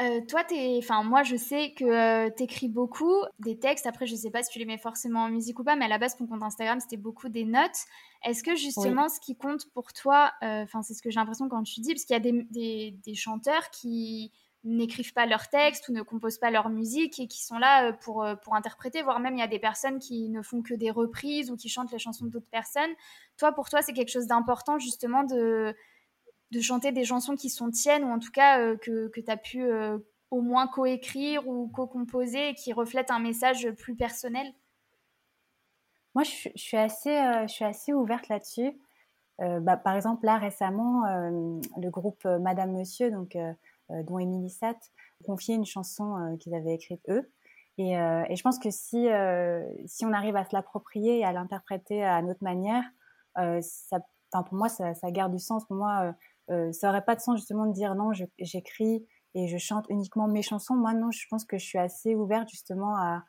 Euh, 0.01 0.21
toi, 0.21 0.43
enfin, 0.77 1.03
moi, 1.03 1.23
je 1.23 1.35
sais 1.35 1.73
que 1.73 1.83
euh, 1.83 2.29
tu 2.35 2.43
écris 2.43 2.69
beaucoup 2.69 3.15
des 3.39 3.59
textes. 3.59 3.85
Après, 3.85 4.05
je 4.05 4.15
sais 4.15 4.31
pas 4.31 4.43
si 4.43 4.51
tu 4.51 4.59
les 4.59 4.65
mets 4.65 4.77
forcément 4.77 5.23
en 5.23 5.29
musique 5.29 5.59
ou 5.59 5.63
pas, 5.63 5.75
mais 5.75 5.85
à 5.85 5.87
la 5.89 5.97
base, 5.97 6.15
ton 6.15 6.25
compte 6.25 6.41
Instagram, 6.41 6.79
c'était 6.79 6.97
beaucoup 6.97 7.27
des 7.27 7.43
notes. 7.43 7.85
Est-ce 8.23 8.41
que 8.43 8.55
justement, 8.55 9.09
ce 9.09 9.19
qui 9.19 9.35
compte 9.35 9.69
pour 9.73 9.91
toi, 9.91 10.31
euh, 10.41 10.63
enfin, 10.63 10.81
c'est 10.83 10.93
ce 10.93 11.01
que 11.01 11.09
j'ai 11.09 11.19
l'impression 11.19 11.49
quand 11.49 11.63
tu 11.63 11.81
dis, 11.81 11.93
parce 11.93 12.05
qu'il 12.05 12.13
y 12.13 12.17
a 12.17 12.19
des, 12.19 12.91
des, 12.91 13.15
chanteurs 13.15 13.69
qui 13.71 14.31
n'écrivent 14.63 15.13
pas 15.13 15.25
leurs 15.25 15.49
textes 15.49 15.89
ou 15.89 15.93
ne 15.93 16.01
composent 16.01 16.37
pas 16.37 16.51
leur 16.51 16.69
musique 16.69 17.19
et 17.19 17.27
qui 17.27 17.43
sont 17.43 17.57
là 17.57 17.91
pour, 17.93 18.25
pour 18.43 18.55
interpréter, 18.55 19.01
voire 19.01 19.19
même 19.19 19.35
il 19.35 19.39
y 19.39 19.43
a 19.43 19.47
des 19.47 19.59
personnes 19.59 19.99
qui 19.99 20.29
ne 20.29 20.41
font 20.41 20.61
que 20.61 20.73
des 20.73 20.91
reprises 20.91 21.49
ou 21.51 21.57
qui 21.57 21.69
chantent 21.69 21.91
les 21.91 21.99
chansons 21.99 22.25
d'autres 22.25 22.49
personnes. 22.49 22.91
Toi, 23.37 23.51
pour 23.51 23.69
toi, 23.69 23.81
c'est 23.81 23.93
quelque 23.93 24.11
chose 24.11 24.27
d'important 24.27 24.79
justement 24.79 25.23
de 25.23 25.75
de 26.51 26.61
chanter 26.61 26.91
des 26.91 27.05
chansons 27.05 27.35
qui 27.35 27.49
sont 27.49 27.69
tiennes, 27.69 28.03
ou 28.03 28.09
en 28.09 28.19
tout 28.19 28.31
cas 28.31 28.59
euh, 28.59 28.77
que, 28.77 29.07
que 29.09 29.21
tu 29.21 29.31
as 29.31 29.37
pu 29.37 29.63
euh, 29.63 29.97
au 30.31 30.41
moins 30.41 30.67
coécrire 30.67 31.47
ou 31.47 31.67
co-composer 31.67 32.49
et 32.49 32.53
qui 32.55 32.73
reflètent 32.73 33.11
un 33.11 33.19
message 33.19 33.69
plus 33.71 33.95
personnel? 33.95 34.47
Moi, 36.15 36.23
je, 36.23 36.49
suis, 36.55 36.77
assez, 36.77 37.15
euh, 37.15 37.43
je 37.43 37.53
suis 37.53 37.65
assez 37.65 37.93
ouverte 37.93 38.27
là-dessus. 38.29 38.71
Bah, 39.61 39.77
par 39.77 39.95
exemple, 39.95 40.25
là 40.25 40.37
récemment, 40.37 41.03
le 41.05 41.89
groupe 41.89 42.25
Madame 42.25 42.73
Monsieur, 42.73 43.09
donc, 43.09 43.37
dont 43.89 44.19
Émilie 44.19 44.49
Satt, 44.49 44.91
confié 45.23 45.55
une 45.55 45.65
chanson 45.65 46.35
qu'ils 46.41 46.53
avaient 46.55 46.73
écrite 46.73 46.99
eux. 47.07 47.31
Et, 47.77 47.93
et, 47.93 48.35
je 48.35 48.41
pense 48.43 48.59
que 48.59 48.69
si, 48.69 49.07
si 49.85 50.05
on 50.05 50.11
arrive 50.11 50.35
à 50.35 50.43
se 50.43 50.53
l'approprier 50.53 51.19
et 51.19 51.23
à 51.23 51.31
l'interpréter 51.31 52.03
à 52.03 52.21
notre 52.21 52.43
manière, 52.43 52.83
ça, 53.61 53.99
pour 54.33 54.55
moi, 54.55 54.67
ça, 54.67 54.93
ça, 54.93 55.09
garde 55.09 55.31
du 55.31 55.39
sens. 55.39 55.63
Pour 55.63 55.77
moi, 55.77 56.13
euh, 56.51 56.71
ça 56.71 56.89
aurait 56.89 57.05
pas 57.05 57.15
de 57.15 57.21
sens 57.21 57.37
justement 57.37 57.65
de 57.65 57.73
dire 57.73 57.95
non, 57.95 58.11
j'écris 58.39 59.05
et 59.35 59.47
je 59.47 59.57
chante 59.57 59.85
uniquement 59.89 60.27
mes 60.27 60.41
chansons. 60.41 60.75
Moi, 60.75 60.93
non, 60.93 61.11
je 61.11 61.25
pense 61.29 61.45
que 61.45 61.57
je 61.57 61.65
suis 61.65 61.77
assez 61.77 62.15
ouverte 62.15 62.49
justement 62.49 62.95
à, 62.97 63.23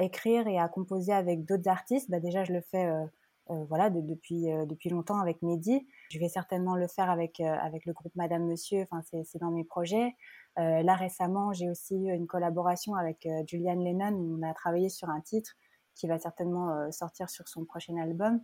écrire 0.00 0.48
et 0.48 0.58
à 0.58 0.68
composer 0.68 1.12
avec 1.12 1.44
d'autres 1.44 1.68
artistes. 1.68 2.10
Bah, 2.10 2.20
déjà, 2.20 2.44
je 2.44 2.52
le 2.52 2.60
fais 2.60 2.86
euh, 2.86 3.04
euh, 3.50 3.64
voilà, 3.68 3.88
depuis, 3.88 4.46
depuis 4.66 4.90
longtemps 4.90 5.20
avec 5.20 5.40
Mehdi. 5.42 5.86
Je 6.10 6.18
vais 6.18 6.28
certainement 6.28 6.76
le 6.76 6.88
faire 6.88 7.08
avec, 7.08 7.40
avec 7.40 7.86
le 7.86 7.92
groupe 7.92 8.14
Madame 8.14 8.46
Monsieur, 8.46 8.86
enfin, 8.90 9.02
c'est 9.24 9.38
dans 9.38 9.50
mes 9.50 9.64
projets. 9.64 10.14
là, 10.56 10.94
récemment, 10.94 11.52
j'ai 11.52 11.70
aussi 11.70 11.94
eu 11.94 12.12
une 12.12 12.26
collaboration 12.26 12.94
avec 12.94 13.26
Julian 13.46 13.76
Lennon 13.76 14.14
on 14.14 14.42
a 14.42 14.52
travaillé 14.54 14.88
sur 14.88 15.08
un 15.08 15.20
titre 15.20 15.52
qui 15.94 16.06
va 16.06 16.18
certainement 16.18 16.90
sortir 16.92 17.30
sur 17.30 17.48
son 17.48 17.64
prochain 17.64 17.96
album. 17.96 18.40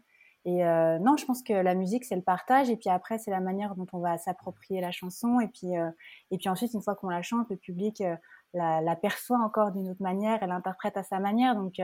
Et 0.47 0.65
euh, 0.65 1.00
non, 1.00 1.17
je 1.17 1.26
pense 1.26 1.43
que 1.43 1.53
la 1.53 1.75
musique, 1.75 2.05
c'est 2.05 2.15
le 2.15 2.23
partage. 2.23 2.71
Et 2.71 2.76
puis 2.76 2.88
après, 2.88 3.19
c'est 3.19 3.33
la 3.33 3.41
manière 3.41 3.75
dont 3.75 3.87
on 3.93 3.99
va 3.99 4.17
s'approprier 4.17 4.81
la 4.81 4.93
chanson. 4.93 5.41
Et 5.41 5.49
puis, 5.49 5.76
euh, 5.76 5.91
et 6.31 6.38
puis 6.38 6.49
ensuite, 6.49 6.73
une 6.73 6.83
fois 6.83 6.95
qu'on 6.95 7.09
la 7.09 7.21
chante, 7.21 7.50
le 7.50 7.57
public 7.57 8.00
euh, 8.00 8.15
la, 8.55 8.81
la, 8.81 8.95
perçoit 8.95 9.41
encore 9.41 9.73
d'une 9.73 9.91
autre 9.91 10.00
manière 10.00 10.41
et 10.45 10.47
l'interprète 10.47 10.97
à 10.97 11.03
sa 11.03 11.19
manière. 11.19 11.57
Donc 11.57 11.75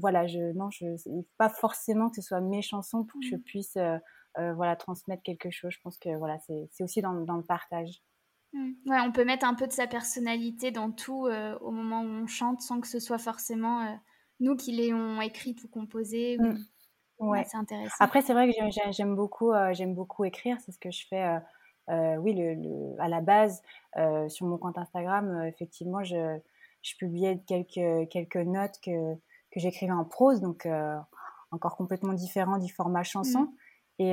voilà, 0.00 0.26
je, 0.26 0.52
non, 0.54 0.70
je, 0.70 0.86
pas 1.36 1.50
forcément 1.50 2.08
que 2.08 2.16
ce 2.16 2.22
soit 2.22 2.40
mes 2.40 2.62
chansons 2.62 3.04
pour 3.04 3.20
que 3.20 3.26
je 3.26 3.36
mmh. 3.36 3.42
puisse 3.42 3.78
voilà, 4.36 4.74
transmettre 4.74 5.22
quelque 5.22 5.50
chose. 5.50 5.70
Je 5.70 5.78
pense 5.84 5.98
que 5.98 6.16
voilà, 6.16 6.38
c'est 6.40 6.82
aussi 6.82 7.02
dans, 7.02 7.12
dans, 7.12 7.36
le 7.36 7.44
partage. 7.44 8.02
Mmh. 8.52 8.70
Ouais, 8.86 9.00
on 9.06 9.12
peut 9.12 9.24
mettre 9.24 9.46
un 9.46 9.54
peu 9.54 9.68
de 9.68 9.72
sa 9.72 9.86
personnalité 9.86 10.72
dans 10.72 10.90
tout 10.90 11.28
au 11.60 11.70
moment 11.70 12.00
où 12.00 12.06
on 12.06 12.26
chante 12.26 12.62
sans 12.62 12.80
que 12.80 12.88
ce 12.88 12.98
soit 12.98 13.18
forcément 13.18 13.86
nous 14.40 14.56
qui 14.56 14.72
l'ayons 14.72 15.20
écrite 15.20 15.62
ou 15.62 15.68
composée. 15.68 16.38
Ou... 16.40 16.46
Mmh. 16.46 16.64
Ouais. 17.22 17.44
c'est 17.48 17.56
intéressant. 17.56 17.94
Après, 18.00 18.20
c'est 18.22 18.32
vrai 18.32 18.48
que 18.48 18.54
j'aime 18.90 19.14
beaucoup, 19.14 19.52
euh, 19.52 19.72
j'aime 19.72 19.94
beaucoup 19.94 20.24
écrire. 20.24 20.56
C'est 20.64 20.72
ce 20.72 20.78
que 20.78 20.90
je 20.90 21.06
fais. 21.06 21.22
Euh, 21.22 21.38
euh, 21.90 22.16
oui, 22.16 22.34
le, 22.34 23.00
à 23.00 23.08
la 23.08 23.20
base, 23.20 23.62
sur 24.28 24.46
mon 24.46 24.58
compte 24.58 24.78
Instagram, 24.78 25.44
effectivement, 25.46 26.02
je, 26.04 26.38
je, 26.82 26.96
publiais 26.96 27.40
quelques, 27.46 28.08
quelques 28.08 28.36
notes 28.36 28.78
que, 28.84 29.14
que 29.14 29.60
j'écrivais 29.60 29.92
en 29.92 30.04
prose, 30.04 30.40
donc 30.40 30.66
encore 31.50 31.76
complètement 31.76 32.12
différent 32.12 32.58
du 32.58 32.72
format 32.72 33.02
chanson. 33.02 33.40
Mmh. 33.40 33.52
Et, 33.98 34.12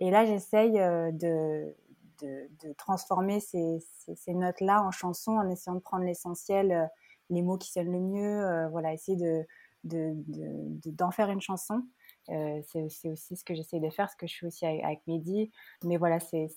et, 0.00 0.10
là, 0.10 0.26
j'essaye 0.26 0.72
de, 0.72 1.74
de, 2.22 2.48
de, 2.62 2.72
transformer 2.74 3.40
ces, 3.40 3.80
ces, 4.14 4.34
notes-là 4.34 4.82
en 4.84 4.92
chansons 4.92 5.38
en 5.38 5.50
essayant 5.50 5.74
de 5.74 5.80
prendre 5.80 6.04
l'essentiel, 6.04 6.88
les 7.30 7.42
mots 7.42 7.58
qui 7.58 7.72
sonnent 7.72 7.92
le 7.92 8.00
mieux, 8.00 8.68
voilà, 8.70 8.92
essayer 8.92 9.18
de 9.18 9.44
d'en 9.84 11.10
faire 11.10 11.30
une 11.30 11.40
chanson. 11.40 11.82
Euh, 12.30 12.60
c'est 12.62 13.08
aussi 13.08 13.36
ce 13.36 13.44
que 13.44 13.54
j'essaie 13.54 13.80
de 13.80 13.90
faire, 13.90 14.10
ce 14.10 14.16
que 14.16 14.26
je 14.26 14.38
fais 14.38 14.46
aussi 14.46 14.66
avec, 14.66 15.00
Mehdi. 15.06 15.50
Mais 15.84 15.96
voilà, 15.96 16.20
c'est 16.20 16.50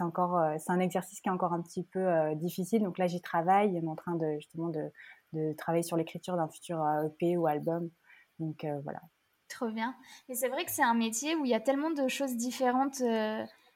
encore, 0.00 0.36
euh, 0.36 0.56
un 0.68 0.80
exercice 0.80 1.20
qui 1.20 1.28
est 1.28 1.32
encore 1.32 1.52
un 1.52 1.62
petit 1.62 1.82
peu 1.82 2.00
euh, 2.00 2.34
difficile. 2.34 2.82
Donc 2.82 2.98
là, 2.98 3.06
j'y 3.06 3.20
travaille. 3.20 3.80
En 3.86 3.96
train 3.96 4.16
de 4.16 4.34
justement 4.36 4.68
de, 4.68 4.90
de 5.32 5.52
travailler 5.54 5.82
sur 5.82 5.96
l'écriture 5.96 6.36
d'un 6.36 6.48
futur 6.48 6.84
EP 7.04 7.36
ou 7.36 7.46
album. 7.46 7.90
Donc 8.38 8.66
voilà. 8.82 9.00
Trop 9.48 9.68
bien. 9.68 9.94
Et 10.28 10.34
c'est 10.34 10.48
vrai 10.48 10.64
que 10.64 10.70
c'est 10.70 10.82
un 10.82 10.94
métier 10.94 11.36
où 11.36 11.44
il 11.44 11.50
y 11.50 11.54
a 11.54 11.60
tellement 11.60 11.90
de 11.90 12.08
choses 12.08 12.36
différentes. 12.36 13.00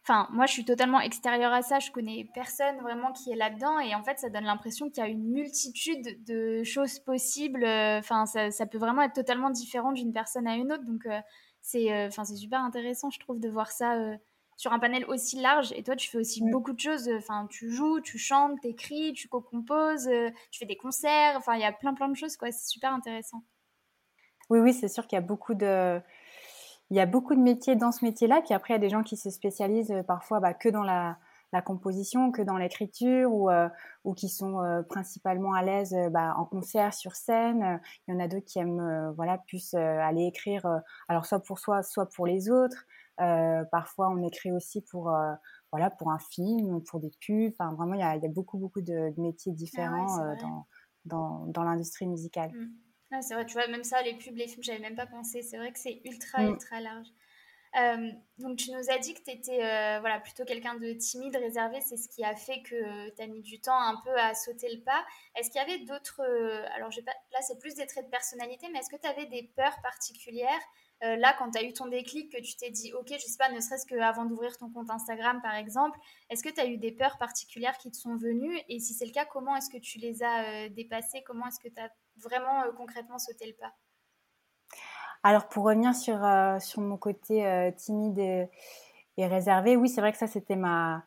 Enfin, 0.09 0.27
moi, 0.33 0.47
je 0.47 0.53
suis 0.53 0.65
totalement 0.65 1.01
extérieure 1.01 1.53
à 1.53 1.61
ça. 1.61 1.81
Je 1.81 1.91
connais 1.91 2.27
personne 2.33 2.79
vraiment 2.79 3.13
qui 3.13 3.31
est 3.31 3.37
là-dedans. 3.37 3.79
Et 3.79 3.95
en 3.95 4.03
fait, 4.03 4.19
ça 4.19 4.31
donne 4.31 4.45
l'impression 4.45 4.89
qu'il 4.89 5.05
y 5.05 5.07
a 5.07 5.11
une 5.11 5.31
multitude 5.31 6.25
de 6.25 6.65
choses 6.65 6.99
possibles. 6.99 7.63
Enfin, 7.67 8.25
ça, 8.25 8.51
ça, 8.51 8.65
peut 8.65 8.79
vraiment 8.79 9.03
être 9.03 9.13
totalement 9.13 9.51
différent 9.51 9.93
d'une 9.93 10.15
personne 10.15 10.47
à 10.47 10.55
une 10.55 10.73
autre. 10.73 10.85
Donc, 10.85 11.05
euh, 11.05 11.21
c'est 11.61 11.93
euh, 11.93 12.09
c'est 12.11 12.37
super 12.37 12.61
intéressant, 12.61 13.11
je 13.11 13.19
trouve, 13.19 13.39
de 13.39 13.51
voir 13.51 13.71
ça 13.71 13.97
euh, 13.97 14.17
sur 14.57 14.73
un 14.73 14.79
panel 14.79 15.05
aussi 15.09 15.39
large. 15.43 15.73
Et 15.73 15.83
toi, 15.83 15.95
tu 15.95 16.09
fais 16.09 16.17
aussi 16.17 16.41
beaucoup 16.51 16.73
de 16.73 16.81
choses. 16.81 17.11
Enfin, 17.19 17.47
tu 17.51 17.71
joues, 17.71 18.01
tu 18.01 18.17
chantes, 18.17 18.59
tu 18.63 18.69
écris, 18.69 19.13
tu 19.13 19.29
co-composes, 19.29 20.09
tu 20.51 20.59
fais 20.59 20.65
des 20.65 20.79
concerts. 20.79 21.35
Enfin, 21.37 21.55
il 21.57 21.61
y 21.61 21.67
a 21.67 21.73
plein, 21.73 21.93
plein 21.93 22.09
de 22.09 22.17
choses. 22.17 22.39
quoi. 22.39 22.51
C'est 22.51 22.71
super 22.71 22.95
intéressant. 22.95 23.43
Oui, 24.49 24.61
oui, 24.61 24.73
c'est 24.73 24.89
sûr 24.89 25.07
qu'il 25.07 25.17
y 25.17 25.23
a 25.23 25.27
beaucoup 25.27 25.53
de 25.53 26.01
il 26.91 26.97
y 26.97 27.01
a 27.01 27.07
beaucoup 27.07 27.35
de 27.35 27.41
métiers 27.41 27.77
dans 27.77 27.93
ce 27.93 28.05
métier-là. 28.05 28.41
Puis 28.43 28.55
après, 28.55 28.75
il 28.75 28.77
y 28.77 28.81
a 28.81 28.81
des 28.81 28.89
gens 28.89 29.03
qui 29.03 29.17
se 29.17 29.31
spécialisent 29.31 29.91
euh, 29.91 30.03
parfois 30.03 30.41
bah, 30.41 30.55
que 30.55 30.69
dans 30.69 30.83
la, 30.83 31.19
la, 31.53 31.61
composition, 31.61 32.33
que 32.33 32.43
dans 32.43 32.57
l'écriture, 32.57 33.33
ou, 33.33 33.51
euh, 33.51 33.69
ou 34.05 34.15
qui 34.15 34.29
sont 34.29 34.61
euh, 34.63 34.83
principalement 34.83 35.53
à 35.53 35.63
l'aise 35.63 35.95
bah, 36.11 36.35
en 36.37 36.45
concert, 36.45 36.95
sur 36.95 37.15
scène. 37.15 37.81
Il 38.07 38.15
y 38.15 38.17
en 38.17 38.21
a 38.21 38.29
d'autres 38.29 38.47
qui 38.47 38.59
aiment 38.59 39.13
voilà, 39.17 39.39
plus 39.39 39.75
aller 39.75 40.27
écrire, 40.27 40.67
alors 41.09 41.27
soit 41.27 41.41
pour 41.41 41.59
soi, 41.59 41.83
soit 41.83 42.07
pour 42.07 42.27
les 42.27 42.51
autres. 42.51 42.87
parfois, 43.71 44.09
on 44.09 44.23
écrit 44.23 44.53
aussi 44.53 44.83
pour, 44.91 45.13
voilà, 45.73 45.91
pour 45.91 46.11
un 46.11 46.19
film, 46.19 46.83
pour 46.85 47.01
des 47.01 47.11
pubs. 47.21 47.53
Enfin, 47.53 47.75
vraiment, 47.75 47.95
il 47.95 48.01
y 48.01 48.03
a, 48.03 48.17
il 48.17 48.23
y 48.23 48.27
a 48.27 48.31
beaucoup, 48.31 48.59
beaucoup 48.59 48.83
de, 48.83 49.13
métiers 49.21 49.53
ah 49.55 49.59
différents 49.59 50.35
dans, 50.37 50.67
dans, 51.05 51.47
dans 51.47 51.65
l'industrie 51.65 52.07
musicale. 52.07 52.53
Mmh. 52.53 52.88
Ah, 53.11 53.23
c'est 53.23 53.35
vrai, 53.35 53.47
tu 53.47 53.55
vois, 53.55 53.67
même 53.69 53.85
ça, 53.85 54.03
les 54.03 54.15
pubs, 54.15 54.37
les 54.37 54.49
films, 54.49 54.63
j'avais 54.63 54.79
même 54.79 54.97
pas 54.97 55.07
pensé. 55.07 55.43
C'est 55.43 55.57
vrai 55.57 55.73
que 55.73 55.79
c'est 55.79 56.01
ultra, 56.05 56.43
mm. 56.43 56.49
ultra 56.51 56.81
large. 56.81 57.09
Euh, 57.77 58.11
donc, 58.39 58.57
tu 58.57 58.71
nous 58.71 58.91
as 58.91 58.99
dit 58.99 59.15
que 59.15 59.23
tu 59.23 59.31
étais 59.31 59.63
euh, 59.63 60.01
voilà, 60.01 60.21
plutôt 60.21 60.45
quelqu'un 60.45 60.75
de 60.75 60.93
timide, 60.93 61.37
réservé. 61.37 61.81
C'est 61.81 61.97
ce 61.97 62.09
qui 62.09 62.25
a 62.25 62.35
fait 62.35 62.63
que 62.63 63.11
tu 63.11 63.23
as 63.23 63.27
mis 63.27 63.43
du 63.43 63.61
temps 63.61 63.79
un 63.79 64.01
peu 64.05 64.15
à 64.19 64.35
sauter 64.35 64.75
le 64.75 64.83
pas. 64.83 65.05
Est-ce 65.37 65.51
qu'il 65.51 65.61
y 65.61 65.65
avait 65.65 65.85
d'autres. 65.85 66.21
Euh, 66.21 66.67
alors, 66.75 66.91
pas, 67.05 67.13
là, 67.33 67.41
c'est 67.43 67.59
plus 67.59 67.75
des 67.75 67.87
traits 67.87 68.07
de 68.07 68.11
personnalité, 68.11 68.69
mais 68.73 68.81
est-ce 68.81 68.91
que 68.91 69.01
tu 69.01 69.09
avais 69.09 69.27
des 69.27 69.51
peurs 69.57 69.81
particulières 69.83 70.63
euh, 71.05 71.17
là, 71.17 71.35
quand 71.39 71.51
tu 71.51 71.59
as 71.59 71.63
eu 71.63 71.73
ton 71.73 71.87
déclic, 71.87 72.33
que 72.33 72.41
tu 72.41 72.57
t'es 72.57 72.71
dit, 72.71 72.93
ok, 72.93 73.07
je 73.13 73.25
sais 73.25 73.37
pas, 73.39 73.51
ne 73.51 73.61
serait-ce 73.61 73.87
qu'avant 73.87 74.25
d'ouvrir 74.25 74.57
ton 74.59 74.69
compte 74.71 74.91
Instagram, 74.91 75.41
par 75.43 75.55
exemple, 75.55 75.99
est-ce 76.29 76.43
que 76.43 76.49
tu 76.49 76.61
as 76.61 76.67
eu 76.67 76.77
des 76.77 76.91
peurs 76.91 77.19
particulières 77.19 77.79
qui 77.79 77.91
te 77.91 77.97
sont 77.97 78.17
venues 78.17 78.59
Et 78.69 78.81
si 78.81 78.95
c'est 78.95 79.07
le 79.07 79.13
cas, 79.13 79.25
comment 79.25 79.55
est-ce 79.55 79.71
que 79.71 79.79
tu 79.79 79.99
les 79.99 80.23
as 80.23 80.67
euh, 80.67 80.69
dépassées? 80.71 81.23
Comment 81.25 81.47
est-ce 81.47 81.61
que 81.61 81.73
tu 81.73 81.81
as 81.81 81.91
vraiment 82.17 82.63
euh, 82.63 82.73
concrètement 82.77 83.19
sauté 83.19 83.47
le 83.47 83.55
pas? 83.55 83.73
Alors, 85.23 85.49
pour 85.49 85.65
revenir 85.65 85.95
sur, 85.95 86.21
sur 86.61 86.81
mon 86.81 86.97
côté 86.97 87.73
timide 87.77 88.19
et, 88.21 88.49
et, 89.17 89.27
réservé, 89.27 89.77
oui, 89.77 89.89
c'est 89.89 90.01
vrai 90.01 90.13
que 90.13 90.19
ça, 90.19 90.29
c'était 90.29 90.55
ma, 90.55 91.05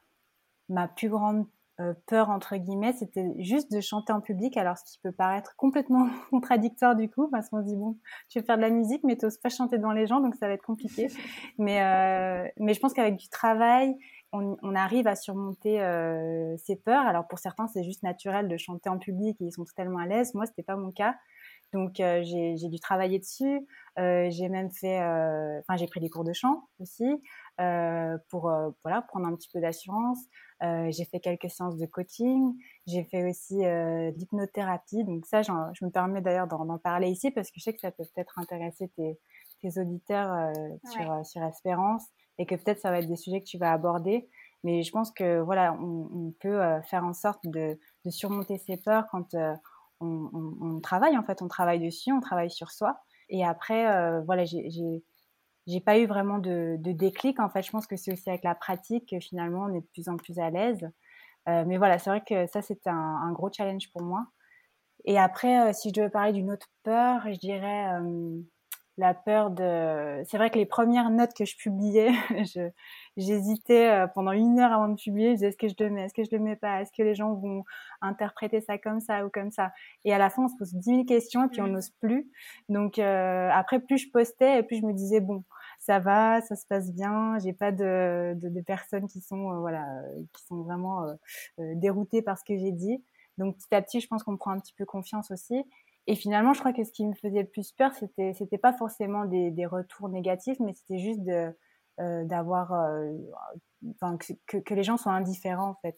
ma 0.68 0.90
plus 0.90 1.08
grande 1.08 1.48
euh, 1.82 1.94
peur 2.08 2.30
entre 2.30 2.56
guillemets, 2.58 2.94
c'était 2.94 3.26
juste 3.40 3.72
de 3.72 3.82
chanter 3.82 4.14
en 4.14 4.22
public. 4.22 4.56
Alors 4.58 4.78
ce 4.78 4.84
qui 4.84 5.00
peut 5.00 5.12
paraître 5.12 5.56
complètement 5.56 6.08
contradictoire 6.30 6.96
du 6.96 7.10
coup, 7.10 7.28
parce 7.30 7.50
qu'on 7.50 7.62
se 7.62 7.68
dit 7.68 7.76
bon, 7.76 7.98
tu 8.30 8.40
veux 8.40 8.46
faire 8.46 8.58
de 8.58 8.62
la 8.62 8.70
musique, 8.70 9.04
mais 9.04 9.18
tu 9.18 9.26
n'oses 9.26 9.38
pas 9.38 9.50
chanter 9.50 9.78
devant 9.78 9.92
les 9.92 10.08
gens, 10.08 10.20
donc 10.20 10.36
ça 10.36 10.48
va 10.48 10.54
être 10.54 10.64
compliqué. 10.64 11.08
mais 11.58 11.82
euh, 11.82 12.48
mais 12.58 12.74
je 12.74 12.80
pense 12.80 12.94
qu'avec 12.94 13.18
du 13.18 13.30
travail, 13.30 13.96
on, 14.34 14.58
on, 14.62 14.76
arrive 14.76 15.08
à 15.08 15.16
surmonter 15.16 15.82
euh, 15.82 16.56
ces 16.58 16.76
peurs. 16.76 17.06
Alors 17.06 17.28
pour 17.28 17.40
certains, 17.40 17.68
c'est 17.68 17.84
juste 17.84 18.04
naturel 18.04 18.48
de 18.48 18.58
chanter 18.58 18.90
en 18.90 18.98
public 18.98 19.38
et 19.42 19.46
ils 19.46 19.52
sont 19.52 19.66
totalement 19.66 20.00
à 20.00 20.08
l'aise. 20.08 20.34
Moi, 20.34 20.46
c'était 20.46 20.64
pas 20.64 20.76
mon 20.76 20.92
cas. 20.92 21.16
Donc 21.74 22.00
euh, 22.00 22.22
j'ai 22.24 22.70
dû 22.70 22.80
travailler 22.80 23.20
dessus. 23.20 23.68
Euh, 24.00 24.30
j'ai 24.30 24.50
même 24.50 24.72
fait, 24.72 25.00
enfin 25.00 25.78
j'ai 25.78 25.88
pris 25.88 26.00
des 26.00 26.10
cours 26.10 26.24
de 26.24 26.34
chant 26.34 26.68
aussi 26.80 27.06
pour 28.30 28.52
voilà 28.84 29.02
prendre 29.04 29.28
un 29.28 29.36
petit 29.36 29.50
peu 29.52 29.60
d'assurance. 29.60 30.20
Euh, 30.64 30.92
j'ai 30.92 31.06
fait 31.06 31.20
quelques 31.20 31.50
séances 31.50 31.78
de 31.78 31.86
coaching. 31.86 32.56
J'ai 32.86 33.04
fait 33.06 33.30
aussi 33.30 33.66
euh, 33.66 34.12
de 34.12 34.18
l'hypnothérapie. 34.18 35.04
Donc 35.04 35.26
ça, 35.26 35.42
je 35.42 35.52
me 35.52 35.90
permets 35.90 36.22
d'ailleurs 36.22 36.48
d'en 36.48 36.78
parler 36.78 37.10
ici 37.10 37.32
parce 37.32 37.50
que 37.50 37.56
je 37.60 37.64
sais 37.64 37.74
que 37.74 37.80
ça 37.80 37.92
peut 37.92 38.04
peut-être 38.14 38.38
intéresser 38.38 38.90
tes, 38.90 39.20
tes 39.62 39.80
auditeurs 39.80 40.54
sur, 40.92 41.26
sur 41.26 41.44
Espérance 41.44 42.04
et 42.38 42.46
que 42.46 42.56
peut-être 42.56 42.80
ça 42.80 42.92
va 42.92 43.00
être 43.00 43.08
des 43.08 43.16
sujets 43.16 43.42
que 43.42 43.48
tu 43.48 43.58
vas 43.58 43.72
aborder. 43.72 44.30
Mais 44.64 44.84
je 44.84 44.92
pense 44.92 45.12
que 45.12 45.40
voilà, 45.40 45.74
on, 45.74 46.34
peut 46.40 46.62
faire 46.84 47.04
en 47.04 47.14
sorte 47.14 47.48
de, 47.48 47.80
de 48.06 48.10
surmonter 48.12 48.60
ses 48.60 48.78
peurs 48.78 49.08
quand 49.12 49.34
on, 50.00 50.30
on, 50.62 50.80
travaille 50.80 51.18
en 51.18 51.24
fait, 51.24 51.42
on 51.42 51.48
travaille 51.48 51.80
dessus, 51.80 52.12
on 52.12 52.20
travaille 52.20 52.52
sur 52.52 52.70
soi. 52.70 53.02
Et 53.30 53.44
après, 53.44 54.22
voilà, 54.26 54.46
j'ai 54.46 55.04
j'ai 55.68 55.80
pas 55.80 56.00
eu 56.00 56.06
vraiment 56.06 56.40
de, 56.40 56.78
déclic. 56.78 57.40
En 57.40 57.50
fait, 57.50 57.64
je 57.64 57.72
pense 57.72 57.88
que 57.88 57.96
c'est 57.96 58.12
aussi 58.12 58.30
avec 58.30 58.44
la 58.44 58.56
pratique 58.56 59.10
que 59.10 59.20
finalement 59.20 59.66
on 59.66 59.74
est 59.74 59.82
de 59.82 59.88
plus 59.94 60.10
en 60.10 60.18
plus 60.18 60.40
à 60.40 60.50
l'aise. 60.50 60.90
Euh, 61.50 61.64
mais 61.66 61.78
voilà, 61.78 62.00
c'est 62.00 62.10
vrai 62.10 62.24
que 62.28 62.48
ça, 62.48 62.62
c'était 62.62 62.90
un, 62.90 62.96
un, 62.96 63.32
gros 63.32 63.52
challenge 63.52 63.92
pour 63.92 64.04
moi. 64.04 64.28
Et 65.06 65.18
après, 65.18 65.70
euh, 65.70 65.74
si 65.74 65.90
je 65.90 65.94
devais 65.96 66.10
parler 66.10 66.34
d'une 66.34 66.52
autre 66.52 66.68
peur, 66.84 67.22
je 67.26 67.40
dirais 67.40 67.88
euh, 68.00 68.42
la 69.02 69.16
peur 69.16 69.50
de... 69.50 70.24
C'est 70.26 70.38
vrai 70.38 70.52
que 70.52 70.60
les 70.60 70.68
premières 70.68 71.10
notes 71.10 71.34
que 71.34 71.44
je 71.44 71.58
publiais, 71.58 72.12
j'hésitais 73.18 73.90
euh, 73.90 74.08
pendant 74.08 74.32
une 74.32 74.60
heure 74.60 74.72
avant 74.72 74.90
de 74.90 74.96
publier. 74.96 75.32
Je 75.32 75.34
disais, 75.34 75.48
est-ce 75.48 75.58
que 75.58 75.68
je 75.68 75.74
le 75.80 75.90
mets, 75.90 76.04
est-ce 76.04 76.14
que 76.14 76.24
je 76.24 76.30
le 76.32 76.40
mets 76.40 76.56
pas 76.56 76.82
Est-ce 76.82 76.92
que 76.96 77.02
les 77.02 77.16
gens 77.16 77.34
vont 77.34 77.64
interpréter 78.02 78.62
ça 78.62 78.78
comme 78.78 79.00
ça 79.00 79.26
ou 79.26 79.30
comme 79.30 79.50
ça? 79.50 79.72
Et 80.06 80.14
à 80.14 80.20
la 80.20 80.30
fin, 80.30 80.44
on 80.44 80.48
se 80.48 80.56
pose 80.56 80.74
dix 80.76 80.92
mille 80.92 81.06
questions 81.08 81.46
et 81.46 81.48
puis 81.50 81.62
on 81.62 81.68
n'ose 81.68 81.90
plus. 82.00 82.30
Donc 82.70 83.00
après, 83.00 83.80
plus 83.80 83.98
je 83.98 84.12
postais 84.12 84.60
et 84.60 84.64
plus 84.64 84.78
je 84.78 84.86
me 84.86 84.94
disais, 84.94 85.20
bon, 85.20 85.44
ça 85.80 85.98
va, 85.98 86.42
ça 86.42 86.56
se 86.56 86.68
passe 86.68 86.94
bien. 86.94 87.40
J'ai 87.40 87.54
pas 87.54 87.72
de, 87.72 88.34
de, 88.36 88.50
de, 88.50 88.62
personnes 88.62 89.08
qui 89.08 89.20
sont 89.20 89.60
voilà 89.62 89.84
qui 90.32 90.46
sont 90.46 90.62
vraiment 90.62 91.08
déroutées 91.58 92.22
par 92.22 92.38
ce 92.38 92.44
que 92.44 92.56
j'ai 92.56 92.72
dit. 92.72 93.04
Donc 93.40 93.58
petit 93.58 93.74
à 93.74 93.82
petit, 93.82 94.00
je 94.00 94.08
pense 94.08 94.22
qu'on 94.24 94.38
prend 94.38 94.52
un 94.52 94.60
petit 94.60 94.74
peu 94.74 94.86
confiance 94.86 95.32
aussi. 95.32 95.66
Et 96.08 96.16
finalement, 96.16 96.54
je 96.54 96.60
crois 96.60 96.74
que 96.74 96.84
ce 96.84 96.92
qui 96.92 97.06
me 97.06 97.14
faisait 97.14 97.42
le 97.42 97.48
plus 97.48 97.72
peur, 97.72 97.94
c'était 97.94 98.34
c'était 98.34 98.58
pas 98.58 98.74
forcément 98.74 99.26
des, 99.26 99.52
des 99.52 99.66
retours 99.66 100.10
négatifs, 100.10 100.60
mais 100.60 100.74
c'était 100.74 101.00
juste 101.00 101.24
de 101.24 101.56
euh, 102.00 102.24
d'avoir 102.26 102.74
euh, 102.74 103.12
que, 104.48 104.58
que, 104.58 104.74
les 104.74 104.84
gens 104.84 104.98
soient 104.98 105.12
indifférents 105.12 105.70
en 105.70 105.76
fait. 105.82 105.96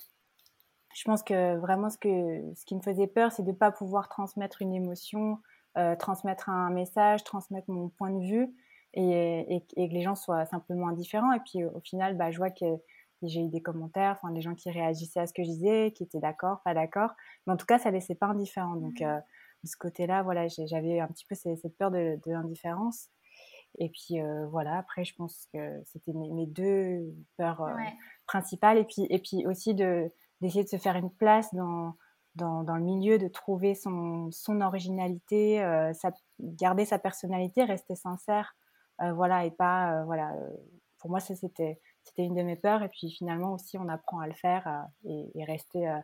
Je 0.93 1.03
pense 1.05 1.23
que 1.23 1.55
vraiment 1.57 1.89
ce 1.89 1.97
que 1.97 2.41
ce 2.55 2.65
qui 2.65 2.75
me 2.75 2.81
faisait 2.81 3.07
peur, 3.07 3.31
c'est 3.31 3.43
de 3.43 3.51
pas 3.51 3.71
pouvoir 3.71 4.09
transmettre 4.09 4.61
une 4.61 4.73
émotion, 4.73 5.39
euh, 5.77 5.95
transmettre 5.95 6.49
un 6.49 6.69
message, 6.71 7.23
transmettre 7.23 7.69
mon 7.69 7.89
point 7.89 8.09
de 8.09 8.25
vue, 8.25 8.53
et, 8.95 9.55
et, 9.55 9.65
et, 9.77 9.89
que 9.89 9.93
les 9.93 10.01
gens 10.01 10.15
soient 10.15 10.45
simplement 10.45 10.89
indifférents. 10.89 11.31
Et 11.31 11.39
puis 11.39 11.63
au 11.63 11.79
final, 11.79 12.17
bah, 12.17 12.31
je 12.31 12.37
vois 12.37 12.51
que 12.51 12.65
j'ai 13.21 13.41
eu 13.41 13.49
des 13.49 13.61
commentaires, 13.61 14.17
enfin 14.21 14.33
des 14.33 14.41
gens 14.41 14.55
qui 14.55 14.69
réagissaient 14.69 15.21
à 15.21 15.27
ce 15.27 15.33
que 15.33 15.43
je 15.43 15.49
disais, 15.49 15.93
qui 15.95 16.03
étaient 16.03 16.19
d'accord, 16.19 16.61
pas 16.63 16.73
d'accord. 16.73 17.11
Mais 17.47 17.53
en 17.53 17.57
tout 17.57 17.65
cas, 17.65 17.79
ça 17.79 17.91
laissait 17.91 18.15
pas 18.15 18.27
indifférent. 18.27 18.75
Donc 18.75 18.99
mmh. 18.99 19.21
De 19.63 19.69
ce 19.69 19.77
côté-là, 19.77 20.23
voilà, 20.23 20.47
j'avais 20.47 20.99
un 20.99 21.07
petit 21.07 21.25
peu 21.25 21.35
cette, 21.35 21.77
peur 21.77 21.91
de, 21.91 22.19
l'indifférence. 22.25 23.09
Et 23.79 23.89
puis 23.89 24.21
euh, 24.21 24.45
voilà, 24.47 24.77
après, 24.77 25.03
je 25.03 25.15
pense 25.15 25.47
que 25.53 25.81
c'était 25.85 26.13
mes, 26.13 26.45
deux 26.45 27.13
peurs 27.37 27.61
euh, 27.61 27.73
principales. 28.27 28.77
Et 28.77 28.83
puis, 28.83 29.07
et 29.09 29.19
puis 29.19 29.47
aussi 29.47 29.73
de 29.73 30.11
d'essayer 30.41 30.63
de 30.63 30.69
se 30.69 30.77
faire 30.77 30.97
une 30.97 31.09
place 31.09 31.53
dans, 31.53 31.95
dans, 32.35 32.63
dans, 32.63 32.75
le 32.75 32.83
milieu, 32.83 33.17
de 33.17 33.29
trouver 33.29 33.75
son, 33.75 34.29
son 34.31 34.59
originalité, 34.59 35.59
sa, 35.93 36.11
garder 36.37 36.83
sa 36.83 36.99
personnalité, 36.99 37.63
rester 37.63 37.95
sincère, 37.95 38.53
voilà, 38.99 39.45
et 39.45 39.51
pas, 39.51 40.03
voilà, 40.03 40.35
pour 40.99 41.09
moi, 41.09 41.21
ça 41.21 41.33
c'était 41.35 41.79
c'était 42.03 42.23
une 42.23 42.35
de 42.35 42.41
mes 42.41 42.55
peurs. 42.55 42.83
Et 42.83 42.89
puis 42.89 43.09
finalement 43.11 43.53
aussi, 43.53 43.77
on 43.77 43.87
apprend 43.89 44.19
à 44.19 44.27
le 44.27 44.33
faire 44.33 44.67
euh, 45.05 45.23
et, 45.35 45.43
rester 45.45 45.87
euh, 45.87 45.97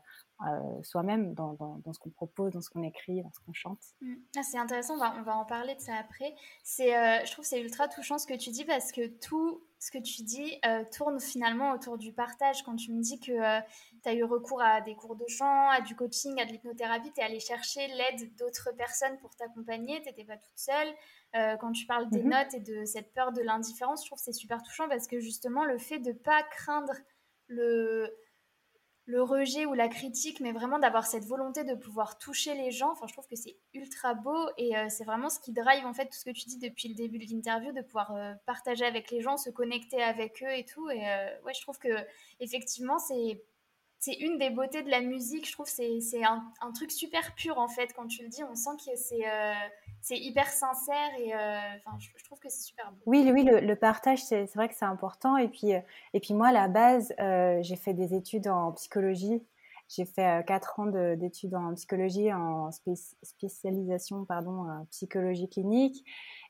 euh, 0.47 0.83
soi-même 0.83 1.33
dans, 1.33 1.55
ce 1.91 1.99
qu'on 1.99 2.09
propose, 2.09 2.53
dans 2.53 2.61
ce 2.61 2.69
qu'on 2.69 2.83
écrit, 2.83 3.21
dans 3.21 3.31
ce 3.31 3.39
qu'on 3.41 3.53
chante. 3.53 3.81
Mmh. 4.01 4.15
Ah, 4.37 4.43
c'est 4.43 4.57
intéressant, 4.57 4.95
on 4.95 4.99
va, 4.99 5.15
on 5.17 5.23
va, 5.23 5.35
en 5.35 5.45
parler 5.45 5.75
de 5.75 5.81
ça 5.81 5.95
après. 5.95 6.33
C'est, 6.63 6.91
je 7.25 7.31
trouve 7.31 7.43
que 7.43 7.49
c'est 7.49 7.61
ultra 7.61 7.87
touchant 7.87 8.17
ce 8.17 8.27
que 8.27 8.35
tu 8.35 8.49
dis 8.49 8.65
parce 8.65 8.91
que 8.91 9.07
tout 9.07 9.61
ce 9.79 9.91
que 9.91 9.97
tu 9.97 10.23
dis 10.23 10.59
tourne 10.91 11.19
finalement 11.19 11.71
autour 11.71 11.97
du 11.97 12.11
partage. 12.11 12.63
Quand 12.63 12.75
tu 12.75 12.91
me 12.91 13.01
dis 13.01 13.19
que 13.19 13.59
tu 14.03 14.09
as 14.09 14.13
eu 14.13 14.23
recours 14.23 14.61
à 14.61 14.81
des 14.81 14.95
cours 14.95 15.15
de 15.15 15.25
chant, 15.27 15.69
à 15.69 15.81
du 15.81 15.95
coaching, 15.95 16.39
à 16.39 16.45
de 16.45 16.51
l'hypnothérapie, 16.51 17.11
tu 17.13 17.21
es 17.21 17.23
allé 17.23 17.39
chercher 17.39 17.87
l'aide 17.87 18.35
d'autres 18.35 18.71
personnes 18.75 19.17
pour 19.19 19.35
t'accompagner, 19.35 20.01
tu 20.01 20.09
n'étais 20.09 20.25
pas 20.25 20.37
toute 20.37 20.57
seule. 20.57 20.93
Euh, 21.35 21.57
quand 21.57 21.71
tu 21.71 21.85
parles 21.85 22.09
des 22.09 22.23
mhm. 22.23 22.29
notes 22.29 22.53
et 22.55 22.59
de 22.59 22.85
cette 22.85 23.13
peur 23.13 23.31
de 23.31 23.41
l'indifférence, 23.41 24.03
je 24.03 24.07
trouve 24.07 24.17
que 24.17 24.25
c'est 24.25 24.33
super 24.33 24.63
touchant 24.63 24.87
parce 24.89 25.07
que 25.07 25.19
justement, 25.19 25.63
le 25.63 25.77
fait 25.77 25.99
de 25.99 26.09
ne 26.09 26.17
pas 26.17 26.41
craindre 26.43 26.93
le, 27.47 28.11
le 29.09 29.23
rejet 29.23 29.65
ou 29.65 29.73
la 29.73 29.87
critique, 29.87 30.39
mais 30.39 30.51
vraiment 30.51 30.77
d'avoir 30.77 31.07
cette 31.07 31.25
volonté 31.25 31.63
de 31.63 31.73
pouvoir 31.73 32.19
toucher 32.19 32.53
les 32.53 32.69
gens, 32.69 32.91
enfin, 32.91 33.07
je 33.07 33.13
trouve 33.13 33.25
que 33.27 33.35
c'est 33.35 33.57
ultra 33.73 34.13
beau 34.13 34.49
et 34.57 34.77
euh, 34.77 34.85
c'est 34.87 35.03
vraiment 35.03 35.29
ce 35.29 35.39
qui 35.39 35.51
drive 35.51 35.83
en 35.83 35.93
fait 35.93 36.05
tout 36.05 36.17
ce 36.17 36.25
que 36.25 36.29
tu 36.29 36.47
dis 36.47 36.59
depuis 36.59 36.89
le 36.89 36.93
début 36.93 37.17
de 37.17 37.25
l'interview, 37.25 37.71
de 37.71 37.81
pouvoir 37.81 38.15
euh, 38.15 38.33
partager 38.45 38.85
avec 38.85 39.09
les 39.09 39.21
gens, 39.21 39.35
se 39.35 39.49
connecter 39.49 40.03
avec 40.03 40.43
eux 40.43 40.53
et 40.55 40.63
tout. 40.63 40.87
Et 40.91 40.99
ouais, 41.43 41.53
je 41.55 41.61
trouve 41.61 41.79
que 41.79 41.89
effectivement, 42.39 42.99
c'est 42.99 43.43
c'est 43.97 44.13
une 44.13 44.37
des 44.37 44.51
beautés 44.51 44.83
de 44.83 44.91
la 44.91 45.01
musique. 45.01 45.47
Je 45.47 45.53
trouve 45.53 45.67
c'est 45.67 46.01
c'est 46.01 46.23
un, 46.23 46.43
un, 46.61 46.71
truc 46.71 46.91
super 46.91 47.33
pur 47.33 47.57
en 47.57 47.67
fait. 47.67 47.93
Quand 47.93 48.05
tu 48.05 48.21
le 48.21 48.29
dis, 48.29 48.43
on 48.43 48.53
sent 48.53 48.77
que 48.77 48.95
c'est 48.95 49.25
c'est 50.01 50.17
hyper 50.17 50.47
sincère 50.47 51.09
et 51.17 51.33
euh, 51.33 51.59
enfin, 51.85 51.97
je, 51.99 52.23
trouve 52.23 52.39
que 52.39 52.49
c'est 52.49 52.63
super 52.63 52.91
beau. 52.91 52.97
Oui, 53.05 53.29
oui, 53.33 53.43
le, 53.43 53.75
partage, 53.75 54.23
c'est 54.23 54.51
vrai 54.55 54.69
que 54.69 54.75
c'est 54.75 54.85
important. 54.85 55.37
Et 55.37 55.47
puis, 55.47 55.73
euh, 55.73 55.79
et 56.13 56.19
puis 56.19 56.33
moi, 56.33 56.47
à 56.47 56.51
la 56.51 56.67
base, 56.67 57.13
euh, 57.19 57.59
j'ai 57.61 57.75
fait 57.75 57.93
des 57.93 58.13
études 58.13 58.47
en 58.47 58.71
psychologie. 58.73 59.43
J'ai 59.87 60.05
fait 60.05 60.45
quatre 60.45 60.79
ans 60.79 60.85
d'études 60.85 61.55
en 61.55 61.73
psychologie, 61.73 62.31
en 62.31 62.69
spécialisation, 63.23 64.23
pardon, 64.23 64.69
en 64.69 64.85
psychologie 64.91 65.49
clinique. 65.49 66.05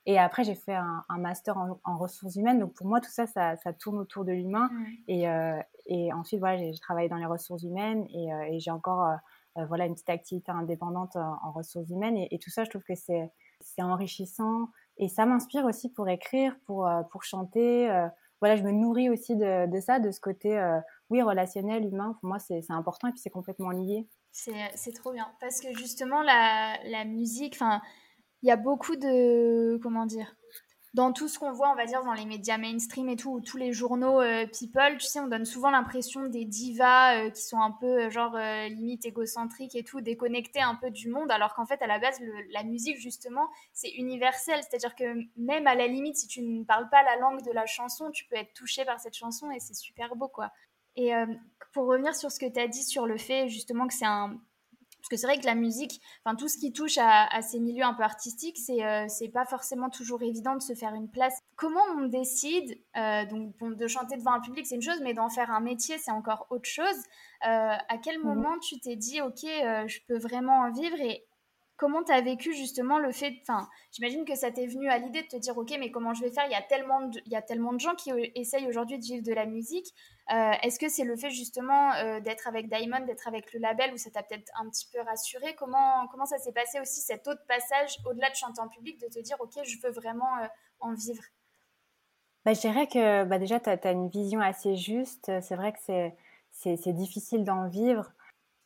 Et 0.05 0.19
après, 0.19 0.43
j'ai 0.43 0.55
fait 0.55 0.75
un, 0.75 1.05
master 1.17 1.55
en, 1.57 1.97
ressources 1.97 2.35
humaines. 2.35 2.59
Donc, 2.59 2.73
pour 2.73 2.85
moi, 2.85 2.99
tout 2.99 3.09
ça, 3.09 3.27
ça, 3.27 3.55
ça 3.55 3.71
tourne 3.71 3.97
autour 3.97 4.25
de 4.25 4.33
l'humain. 4.33 4.69
Et, 5.07 5.23
et 5.85 6.11
ensuite, 6.11 6.41
voilà, 6.41 6.57
j'ai 6.57 6.77
travaillé 6.79 7.07
dans 7.07 7.15
les 7.15 7.25
ressources 7.25 7.63
humaines 7.63 8.05
et, 8.09 8.27
et 8.51 8.59
j'ai 8.59 8.71
encore 8.71 9.07
voilà 9.67 9.85
une 9.85 9.93
petite 9.93 10.09
activité 10.09 10.51
indépendante 10.51 11.15
en, 11.15 11.51
ressources 11.51 11.89
humaines. 11.89 12.17
Et, 12.17 12.39
tout 12.39 12.49
ça 12.49 12.63
je 12.63 12.69
trouve 12.69 12.83
que 12.83 12.95
c'est 12.95 13.31
enrichissant. 13.81 14.69
Et 14.97 15.07
ça 15.07 15.25
m'inspire 15.25 15.65
aussi 15.65 15.89
pour 15.89 16.09
écrire 16.09 16.55
pour 16.65 16.87
euh, 16.87 17.03
pour 17.11 17.23
chanter. 17.23 17.89
Euh, 17.89 18.07
voilà 18.41 18.55
je 18.55 18.63
me 18.63 18.71
nourris 18.71 19.09
aussi 19.09 19.35
de, 19.35 19.69
de 19.69 19.79
ça 19.81 19.99
de 19.99 20.11
ce 20.11 20.19
côté 20.21 20.59
oui 21.09 21.21
relationnel 21.21 21.85
humain. 21.85 22.15
Pour 22.19 22.29
moi 22.29 22.39
c'est 22.39 22.63
important 22.69 23.07
et 23.07 23.11
puis 23.11 23.19
c'est 23.19 23.29
complètement 23.29 23.71
lié. 23.71 24.07
C'est 24.31 24.93
trop 24.93 25.11
bien. 25.11 25.27
Parce 25.41 25.59
que 25.59 25.73
justement 25.73 26.21
la, 26.21 26.77
la 26.85 27.05
musique 27.05 27.55
enfin 27.55 27.81
il 28.41 28.47
y 28.47 28.51
a 28.51 28.55
beaucoup 28.55 28.95
de 28.95 29.77
comment 29.81 30.05
dire 30.05 30.35
dans 30.93 31.13
tout 31.13 31.27
ce 31.27 31.37
qu'on 31.37 31.51
voit, 31.51 31.71
on 31.71 31.75
va 31.75 31.85
dire, 31.85 32.03
dans 32.03 32.13
les 32.13 32.25
médias 32.25 32.57
mainstream 32.57 33.09
et 33.09 33.15
tout, 33.15 33.31
ou 33.31 33.41
tous 33.41 33.57
les 33.57 33.73
journaux 33.73 34.21
euh, 34.21 34.47
people, 34.47 34.97
tu 34.97 35.05
sais, 35.05 35.19
on 35.19 35.27
donne 35.27 35.45
souvent 35.45 35.69
l'impression 35.69 36.25
des 36.25 36.45
divas 36.45 37.15
euh, 37.17 37.29
qui 37.29 37.43
sont 37.43 37.61
un 37.61 37.71
peu, 37.71 38.05
euh, 38.05 38.09
genre, 38.09 38.35
limite 38.69 39.05
égocentriques 39.05 39.75
et 39.75 39.83
tout, 39.83 40.01
déconnectées 40.01 40.61
un 40.61 40.75
peu 40.75 40.89
du 40.89 41.09
monde, 41.09 41.31
alors 41.31 41.53
qu'en 41.53 41.65
fait, 41.65 41.81
à 41.81 41.87
la 41.87 41.99
base, 41.99 42.19
la 42.51 42.63
musique, 42.63 42.97
justement, 42.97 43.47
c'est 43.73 43.91
universel. 43.91 44.61
C'est-à-dire 44.61 44.95
que 44.95 45.03
même 45.37 45.67
à 45.67 45.75
la 45.75 45.87
limite, 45.87 46.17
si 46.17 46.27
tu 46.27 46.41
ne 46.41 46.63
parles 46.63 46.89
pas 46.89 47.03
la 47.03 47.17
langue 47.17 47.43
de 47.45 47.51
la 47.51 47.65
chanson, 47.65 48.09
tu 48.11 48.25
peux 48.25 48.35
être 48.35 48.53
touché 48.53 48.83
par 48.83 48.99
cette 48.99 49.15
chanson 49.15 49.51
et 49.51 49.59
c'est 49.59 49.75
super 49.75 50.15
beau, 50.15 50.27
quoi. 50.27 50.51
Et 50.95 51.11
pour 51.71 51.85
revenir 51.85 52.13
sur 52.15 52.29
ce 52.29 52.39
que 52.39 52.45
tu 52.51 52.59
as 52.59 52.67
dit 52.67 52.83
sur 52.83 53.05
le 53.05 53.17
fait, 53.17 53.47
justement, 53.47 53.87
que 53.87 53.93
c'est 53.93 54.05
un 54.05 54.37
parce 54.99 55.09
que 55.09 55.17
c'est 55.17 55.27
vrai 55.27 55.39
que 55.39 55.45
la 55.45 55.55
musique, 55.55 56.01
enfin 56.23 56.35
tout 56.35 56.47
ce 56.47 56.57
qui 56.57 56.73
touche 56.73 56.97
à, 56.97 57.41
ces 57.41 57.59
milieux 57.59 57.83
un 57.83 57.93
peu 57.93 58.03
artistiques, 58.03 58.57
c'est 58.57 58.83
euh, 58.83 59.07
pas 59.33 59.45
forcément 59.45 59.89
toujours 59.89 60.21
évident 60.21 60.55
de 60.55 60.61
se 60.61 60.73
faire 60.73 60.93
une 60.93 61.09
place. 61.09 61.39
Comment 61.55 61.83
on 61.97 62.07
décide 62.07 62.77
euh, 62.97 63.25
donc 63.25 63.77
de 63.77 63.87
chanter 63.87 64.17
devant 64.17 64.33
un 64.33 64.41
public, 64.41 64.65
c'est 64.65 64.75
une 64.75 64.81
chose, 64.81 64.99
mais 65.01 65.13
d'en 65.13 65.29
faire 65.29 65.51
un 65.51 65.61
métier, 65.61 65.97
c'est 65.97 66.11
encore 66.11 66.47
autre 66.49 66.67
chose. 66.67 66.97
Euh, 67.45 67.47
à 67.47 67.97
quel 68.03 68.19
mmh 68.19 68.23
moment 68.23 68.59
tu 68.59 68.79
t'es 68.79 68.95
dit, 68.95 69.21
ok, 69.21 69.39
je 69.43 69.99
peux 70.07 70.17
vraiment 70.17 70.59
en 70.59 70.71
vivre 70.71 70.99
et 70.99 71.25
comment 71.77 72.03
tu 72.03 72.11
as 72.11 72.21
vécu 72.21 72.53
justement 72.53 72.99
le 72.99 73.11
fait, 73.13 73.37
enfin, 73.41 73.67
j'imagine 73.91 74.25
que 74.25 74.35
ça 74.35 74.51
t'est 74.51 74.67
venu 74.67 74.89
à 74.89 74.97
l'idée 74.97 75.21
de 75.21 75.27
te 75.27 75.37
dire, 75.37 75.57
ok, 75.57 75.73
mais 75.79 75.91
comment 75.91 76.13
je 76.13 76.21
vais 76.21 76.31
faire? 76.31 76.43
Il 76.47 76.51
y 76.51 76.55
a 76.55 76.61
tellement 76.61 77.07
de, 77.07 77.21
il 77.25 77.31
y 77.31 77.37
a 77.37 77.41
tellement 77.41 77.71
de 77.71 77.79
gens 77.79 77.95
qui 77.95 78.11
essayent 78.35 78.67
aujourd'hui 78.67 78.99
de 78.99 79.03
vivre 79.03 79.23
de 79.23 79.33
la 79.33 79.45
musique. 79.45 79.87
Euh, 80.31 80.51
est-ce 80.61 80.77
que 80.77 80.89
c'est 80.89 81.03
le 81.03 81.15
fait 81.15 81.31
justement 81.31 81.91
euh, 81.93 82.19
d'être 82.19 82.47
avec 82.47 82.69
Diamond, 82.69 83.03
d'être 83.05 83.27
avec 83.27 83.51
le 83.51 83.59
label, 83.59 83.93
où 83.93 83.97
ça 83.97 84.11
t'a 84.11 84.21
peut-être 84.21 84.51
un 84.59 84.69
petit 84.69 84.87
peu 84.93 85.01
rassuré? 85.01 85.55
Comment, 85.55 86.07
comment 86.07 86.25
ça 86.25 86.37
s'est 86.37 86.51
passé 86.51 86.79
aussi 86.79 87.01
cet 87.01 87.27
autre 87.27 87.41
passage, 87.47 87.97
au-delà 88.05 88.29
de 88.29 88.35
chanter 88.35 88.61
en 88.61 88.67
public, 88.67 88.99
de 88.99 89.07
te 89.07 89.19
dire, 89.19 89.37
ok, 89.39 89.63
je 89.63 89.77
veux 89.81 89.91
vraiment 89.91 90.37
euh, 90.37 90.47
en 90.81 90.93
vivre? 90.93 91.23
Bah, 92.45 92.53
Je 92.53 92.59
dirais 92.61 92.85
que 92.85 93.23
bah, 93.23 93.39
déjà, 93.39 93.59
tu 93.59 93.69
as, 93.69 93.91
une 93.91 94.09
vision 94.09 94.39
assez 94.39 94.75
juste. 94.75 95.31
C'est 95.41 95.55
vrai 95.55 95.73
que 95.73 96.11
c'est 96.51 96.93
difficile 96.93 97.43
d'en 97.43 97.67
vivre 97.67 98.11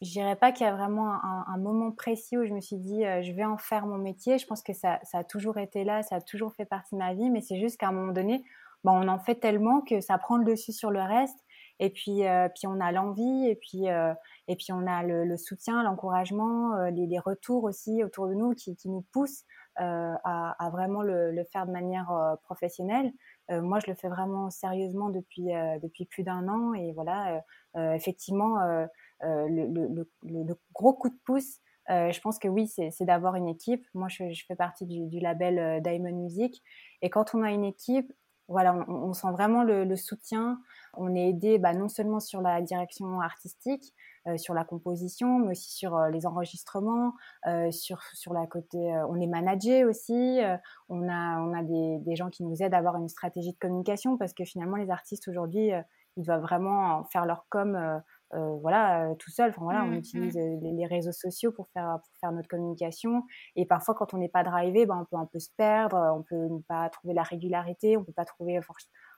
je 0.01 0.11
dirais 0.11 0.35
pas 0.35 0.51
qu'il 0.51 0.65
y 0.65 0.69
a 0.69 0.75
vraiment 0.75 1.13
un, 1.23 1.57
moment 1.57 1.91
précis 1.91 2.37
où 2.37 2.43
je 2.45 2.53
me 2.53 2.59
suis 2.59 2.75
dit 2.75 3.03
je 3.03 3.31
vais 3.31 3.45
en 3.45 3.57
faire 3.57 3.85
mon 3.85 3.97
métier. 3.97 4.37
Je 4.37 4.45
pense 4.45 4.61
que 4.61 4.73
ça, 4.73 4.99
ça, 5.03 5.19
a 5.19 5.23
toujours 5.23 5.57
été 5.57 5.85
là, 5.85 6.03
ça 6.03 6.17
a 6.17 6.21
toujours 6.21 6.53
fait 6.53 6.65
partie 6.65 6.95
de 6.95 6.99
ma 6.99 7.13
vie, 7.13 7.29
mais 7.29 7.39
c'est 7.39 7.57
juste 7.57 7.79
qu'à 7.79 7.87
un 7.87 7.93
moment 7.93 8.11
donné, 8.11 8.43
bon, 8.83 8.91
on 8.91 9.07
en 9.07 9.19
fait 9.19 9.35
tellement 9.35 9.79
que 9.79 10.01
ça 10.01 10.17
prend 10.17 10.37
le 10.37 10.45
dessus 10.45 10.73
sur 10.73 10.91
le 10.91 11.01
reste. 11.01 11.37
Et 11.83 11.89
puis, 11.89 12.25
euh, 12.25 12.47
puis 12.47 12.65
on 12.65 12.79
a 12.79 12.93
l'envie, 12.93 13.45
et 13.49 13.55
puis, 13.55 13.89
euh, 13.89 14.13
et 14.47 14.55
puis 14.55 14.71
on 14.71 14.87
a 14.87 15.03
le, 15.03 15.35
soutien, 15.35 15.83
l'encouragement, 15.83 16.77
les, 16.85 17.07
les, 17.07 17.19
retours 17.19 17.65
aussi 17.65 18.05
autour 18.05 18.29
de 18.29 18.35
nous 18.35 18.53
qui, 18.53 18.77
nous 18.85 19.05
poussent. 19.11 19.43
à, 19.75 20.69
vraiment 20.71 21.01
le, 21.01 21.43
faire 21.51 21.65
de 21.65 21.71
manière 21.73 22.37
professionnelle. 22.43 23.11
moi, 23.49 23.79
je 23.79 23.91
le 23.91 23.95
fais 23.95 24.07
vraiment 24.07 24.49
sérieusement 24.49 25.09
depuis, 25.09 25.47
depuis 25.81 26.05
plus 26.05 26.23
d'un 26.23 26.47
an. 26.47 26.73
Et 26.73 26.93
voilà, 26.93 27.43
effectivement, 27.75 28.59
le, 29.21 30.57
gros 30.71 30.93
coup 30.93 31.09
de 31.09 31.19
pouce, 31.25 31.59
je 31.89 32.19
pense 32.21 32.39
que 32.39 32.47
oui, 32.47 32.67
c'est 32.67 33.05
d'avoir 33.05 33.35
une 33.35 33.49
équipe. 33.49 33.85
Moi, 33.93 34.07
je, 34.07 34.41
fais 34.47 34.55
partie 34.55 34.85
du, 34.85 35.05
du, 35.07 35.19
label 35.19 35.81
Diamond 35.81 36.15
Music. 36.15 36.63
Et 37.01 37.09
quand 37.09 37.35
on 37.35 37.43
a 37.43 37.51
une 37.51 37.65
équipe, 37.65 38.09
voilà, 38.47 38.73
on, 38.87 39.13
sent 39.13 39.31
vraiment 39.31 39.63
le, 39.63 39.95
soutien. 39.95 40.59
On 40.95 41.15
est 41.15 41.29
aidé 41.29 41.57
bah, 41.57 41.73
non 41.73 41.89
seulement 41.89 42.19
sur 42.19 42.41
la 42.41 42.61
direction 42.61 43.19
artistique, 43.21 43.93
euh, 44.27 44.37
sur 44.37 44.53
la 44.53 44.63
composition, 44.63 45.39
mais 45.39 45.51
aussi 45.51 45.71
sur 45.71 45.95
euh, 45.95 46.09
les 46.09 46.25
enregistrements, 46.25 47.13
euh, 47.47 47.71
sur, 47.71 48.01
sur 48.13 48.33
la 48.33 48.47
côté. 48.47 48.77
on 49.09 49.19
est 49.19 49.27
managé 49.27 49.85
aussi. 49.85 50.39
on 50.89 51.09
a, 51.09 51.39
on 51.39 51.53
a 51.53 51.63
des, 51.63 51.99
des, 51.99 52.15
gens 52.15 52.29
qui 52.29 52.43
nous 52.43 52.61
aident 52.61 52.73
à 52.73 52.77
avoir 52.77 52.95
une 52.97 53.09
stratégie 53.09 53.53
de 53.53 53.57
communication 53.57 54.17
parce 54.17 54.33
que 54.33 54.45
finalement, 54.45 54.77
les 54.77 54.89
artistes 54.89 55.27
aujourd'hui, 55.27 55.71
ils 56.17 56.23
doivent 56.23 56.41
vraiment 56.41 57.03
faire 57.05 57.25
leur 57.25 57.45
com 57.49 58.01
euh, 58.35 58.57
voilà, 58.61 59.11
euh, 59.11 59.15
tout 59.15 59.29
seul. 59.29 59.51
Enfin, 59.51 59.61
voilà, 59.61 59.83
on 59.83 59.89
mmh, 59.89 59.93
utilise 59.93 60.35
mmh. 60.35 60.59
les, 60.61 60.85
réseaux 60.87 61.11
sociaux 61.11 61.51
pour 61.51 61.67
faire, 61.69 61.99
pour 61.99 62.19
faire 62.19 62.31
notre 62.31 62.47
communication. 62.47 63.23
Et 63.55 63.65
parfois, 63.65 63.93
quand 63.93 64.13
on 64.13 64.17
n'est 64.17 64.29
pas 64.29 64.43
drivé, 64.43 64.85
ben, 64.85 64.97
on 65.01 65.05
peut 65.05 65.21
un 65.21 65.27
peu 65.27 65.39
se 65.39 65.49
perdre, 65.55 65.97
on 66.17 66.23
peut 66.23 66.47
ne 66.47 66.59
pas 66.59 66.89
trouver 66.89 67.13
la 67.13 67.23
régularité, 67.23 67.95
on 67.95 68.03
peut 68.03 68.13
pas 68.13 68.25
trouver 68.25 68.59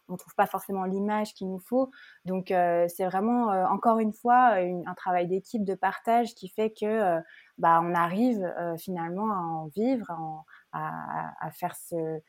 on 0.09 0.17
trouve 0.17 0.35
pas 0.35 0.45
forcément 0.45 0.85
l'image 0.85 1.33
qu'il 1.33 1.49
nous 1.49 1.59
faut. 1.59 1.91
Donc 2.25 2.51
euh, 2.51 2.87
c'est 2.87 3.05
vraiment 3.05 3.47
encore 3.71 3.99
une 3.99 4.13
fois 4.13 4.55
un 4.55 4.93
travail 4.95 5.27
d'équipe, 5.27 5.63
de 5.63 5.75
partage 5.75 6.35
qui 6.35 6.49
fait 6.49 6.71
que 6.71 7.19
bah, 7.57 7.79
on 7.83 7.93
arrive 7.93 8.45
finalement 8.77 9.31
à 9.31 9.37
en 9.37 9.67
vivre, 9.67 10.11
à, 10.11 11.33
à, 11.39 11.51
faire 11.51 11.75
ce, 11.75 12.19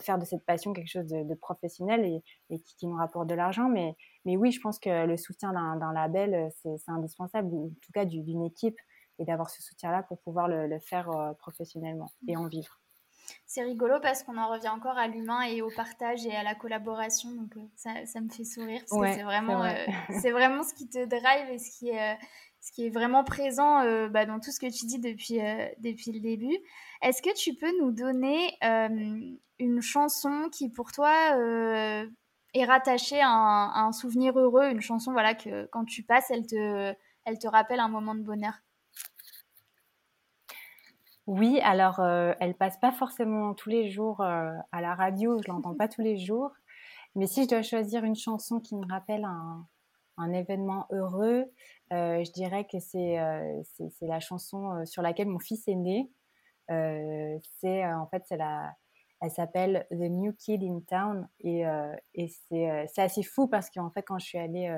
faire 0.00 0.18
de 0.18 0.24
cette 0.24 0.44
passion 0.44 0.72
quelque 0.72 0.88
chose 0.88 1.06
de, 1.06 1.34
professionnel 1.34 2.22
et, 2.50 2.58
qui, 2.60 2.86
nous 2.86 2.96
rapporte 2.96 3.28
de 3.28 3.34
l'argent. 3.34 3.68
Mais, 3.68 3.96
mais 4.24 4.36
oui, 4.36 4.52
je 4.52 4.60
pense 4.60 4.78
que 4.78 5.06
le 5.06 5.16
soutien 5.16 5.52
d'un 5.52 5.92
label, 5.92 6.34
euh, 6.34 6.48
c'est 6.62 6.90
indispensable, 6.90 7.48
en 7.54 7.68
tout 7.68 7.92
cas 7.92 8.04
d'une 8.04 8.44
équipe, 8.44 8.78
et 9.18 9.24
d'avoir 9.24 9.50
ce 9.50 9.62
soutien-là 9.62 10.02
pour 10.04 10.18
pouvoir 10.20 10.48
le, 10.48 10.78
faire 10.78 11.10
euh, 11.10 11.32
professionnellement 11.34 12.10
et 12.26 12.36
en 12.36 12.48
vivre. 12.48 12.81
C'est 13.46 13.62
rigolo 13.62 14.00
parce 14.00 14.22
qu'on 14.22 14.38
en 14.38 14.48
revient 14.48 14.70
encore 14.70 14.96
à 14.96 15.08
l'humain 15.08 15.42
et 15.42 15.62
au 15.62 15.70
partage 15.74 16.26
et 16.26 16.34
à 16.34 16.42
la 16.42 16.54
collaboration. 16.54 17.30
Donc 17.32 17.56
euh, 17.56 17.60
ça, 17.76 17.90
ça 18.06 18.20
me 18.20 18.30
fait 18.30 18.44
sourire 18.44 18.82
parce 18.88 19.00
que 19.00 19.14
c'est 19.14 19.22
vraiment, 19.22 19.64
c'est 20.20 20.30
vraiment 20.30 20.62
ce 20.62 20.74
qui 20.74 20.88
te 20.88 21.04
drive 21.04 21.50
et 21.50 21.58
ce 21.58 21.70
qui 21.78 21.90
est, 21.90 22.16
ce 22.62 22.70
qui 22.70 22.86
est 22.86 22.90
vraiment 22.90 23.24
présent 23.24 23.80
euh, 23.80 24.08
bah, 24.08 24.24
dans 24.24 24.38
tout 24.38 24.52
ce 24.52 24.60
que 24.60 24.66
tu 24.66 24.86
dis 24.86 25.00
depuis, 25.00 25.40
euh, 25.40 25.66
depuis 25.78 26.12
le 26.12 26.20
début. 26.20 26.56
Est-ce 27.02 27.20
que 27.20 27.34
tu 27.34 27.54
peux 27.54 27.76
nous 27.80 27.90
donner 27.90 28.56
euh, 28.62 29.36
une 29.58 29.82
chanson 29.82 30.48
qui 30.50 30.70
pour 30.70 30.92
toi 30.92 31.12
est 32.54 32.64
rattachée 32.64 33.20
à 33.20 33.28
un, 33.28 33.92
souvenir 33.92 34.38
heureux, 34.38 34.68
une 34.70 34.80
chanson 34.80 35.12
voilà 35.12 35.34
que 35.34 35.66
quand 35.72 35.84
tu 35.84 36.04
passes, 36.04 36.30
elle 36.30 36.46
te, 36.46 36.94
elle 37.24 37.38
te 37.38 37.48
rappelle 37.48 37.80
un 37.80 37.88
moment 37.88 38.14
de 38.14 38.22
bonheur? 38.22 38.54
Oui, 41.26 41.60
alors 41.62 42.00
elle 42.40 42.54
passe 42.54 42.78
pas 42.78 42.92
forcément 42.92 43.54
tous 43.54 43.68
les 43.68 43.90
jours 43.90 44.20
à 44.20 44.80
la 44.80 44.94
radio, 44.94 45.40
je 45.42 45.50
l'entends 45.50 45.74
pas 45.74 45.88
tous 45.88 46.02
les 46.02 46.18
jours, 46.18 46.50
mais 47.14 47.26
si 47.26 47.44
je 47.44 47.48
dois 47.48 47.62
choisir 47.62 48.04
une 48.04 48.16
chanson 48.16 48.60
qui 48.60 48.74
me 48.74 48.86
rappelle 48.86 49.24
un, 49.24 49.66
événement 50.32 50.86
heureux, 50.92 51.46
euh, 51.92 52.24
je 52.24 52.32
dirais 52.32 52.64
que 52.70 52.78
c'est 52.78 53.18
euh, 53.18 53.60
la 54.02 54.20
chanson 54.20 54.70
euh, 54.70 54.84
sur 54.84 55.02
laquelle 55.02 55.28
mon 55.28 55.40
fils 55.40 55.66
est 55.66 55.74
né. 55.74 56.10
c'est 56.68 57.84
en 57.84 58.06
fait 58.06 58.22
c'est 58.26 58.36
la 58.36 58.72
elle 59.22 59.30
s'appelle 59.30 59.86
The 59.90 60.10
New 60.10 60.32
Kid 60.32 60.62
in 60.62 60.80
Town 60.86 61.28
et, 61.40 61.62
et 62.14 62.28
c'est 62.48 63.02
assez 63.02 63.22
fou 63.22 63.46
parce 63.46 63.70
qu'en 63.70 63.90
fait 63.90 64.02
quand 64.02 64.18
je 64.18 64.26
suis 64.26 64.38
allée 64.38 64.70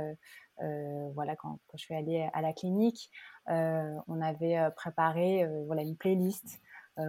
voilà 1.14 1.34
quand, 1.34 1.58
je 1.74 1.82
suis 1.82 1.94
allée 1.94 2.28
à 2.32 2.42
la 2.42 2.52
clinique 2.52 3.10
on 3.46 4.20
avait 4.20 4.58
préparé 4.76 5.48
voilà 5.66 5.82
une 5.82 5.96
playlist 5.96 6.60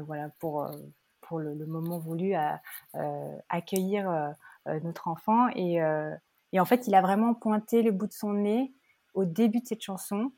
voilà 0.08 0.30
pour 0.40 0.66
pour 1.22 1.40
le, 1.40 1.66
moment 1.66 2.00
voulu 2.00 2.36
à 2.36 2.62
accueillir 3.50 4.34
notre 4.66 5.10
enfant. 5.10 5.50
Et 5.56 5.80
en 6.60 6.66
fait, 6.66 6.88
il 6.88 6.96
a 6.96 7.02
vraiment 7.02 7.34
pointé 7.34 7.82
le 7.82 7.92
bout 7.92 8.08
de 8.08 8.14
son 8.14 8.34
nez 8.34 8.74
au 9.14 9.26
début 9.26 9.60
de 9.60 9.68
cette 9.68 9.82
chanson 9.82 10.32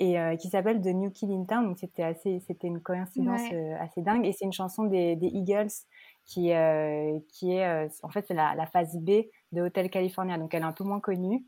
et 0.00 0.18
euh, 0.18 0.36
qui 0.36 0.48
s'appelle 0.48 0.80
The 0.80 0.94
New 0.94 1.10
Kid 1.10 1.30
in 1.30 1.44
Town. 1.44 1.66
Donc 1.66 1.78
c'était 1.78 2.04
assez, 2.04 2.40
c'était 2.46 2.68
une 2.68 2.80
coïncidence 2.80 3.40
euh, 3.52 3.74
assez 3.80 4.02
dingue. 4.02 4.24
Et 4.26 4.32
c'est 4.32 4.44
une 4.44 4.52
chanson 4.52 4.84
des, 4.84 5.18
Eagles 5.20 5.72
qui, 6.24 6.52
euh, 6.52 7.18
qui 7.28 7.52
est, 7.52 7.88
en 8.02 8.08
fait, 8.10 8.26
c'est 8.28 8.34
la, 8.34 8.54
la, 8.54 8.66
phase 8.66 8.96
B 8.96 9.22
de 9.52 9.62
Hotel 9.62 9.90
California. 9.90 10.38
Donc 10.38 10.54
elle 10.54 10.62
est 10.62 10.66
un 10.66 10.72
peu 10.72 10.84
moins 10.84 11.00
connue, 11.00 11.44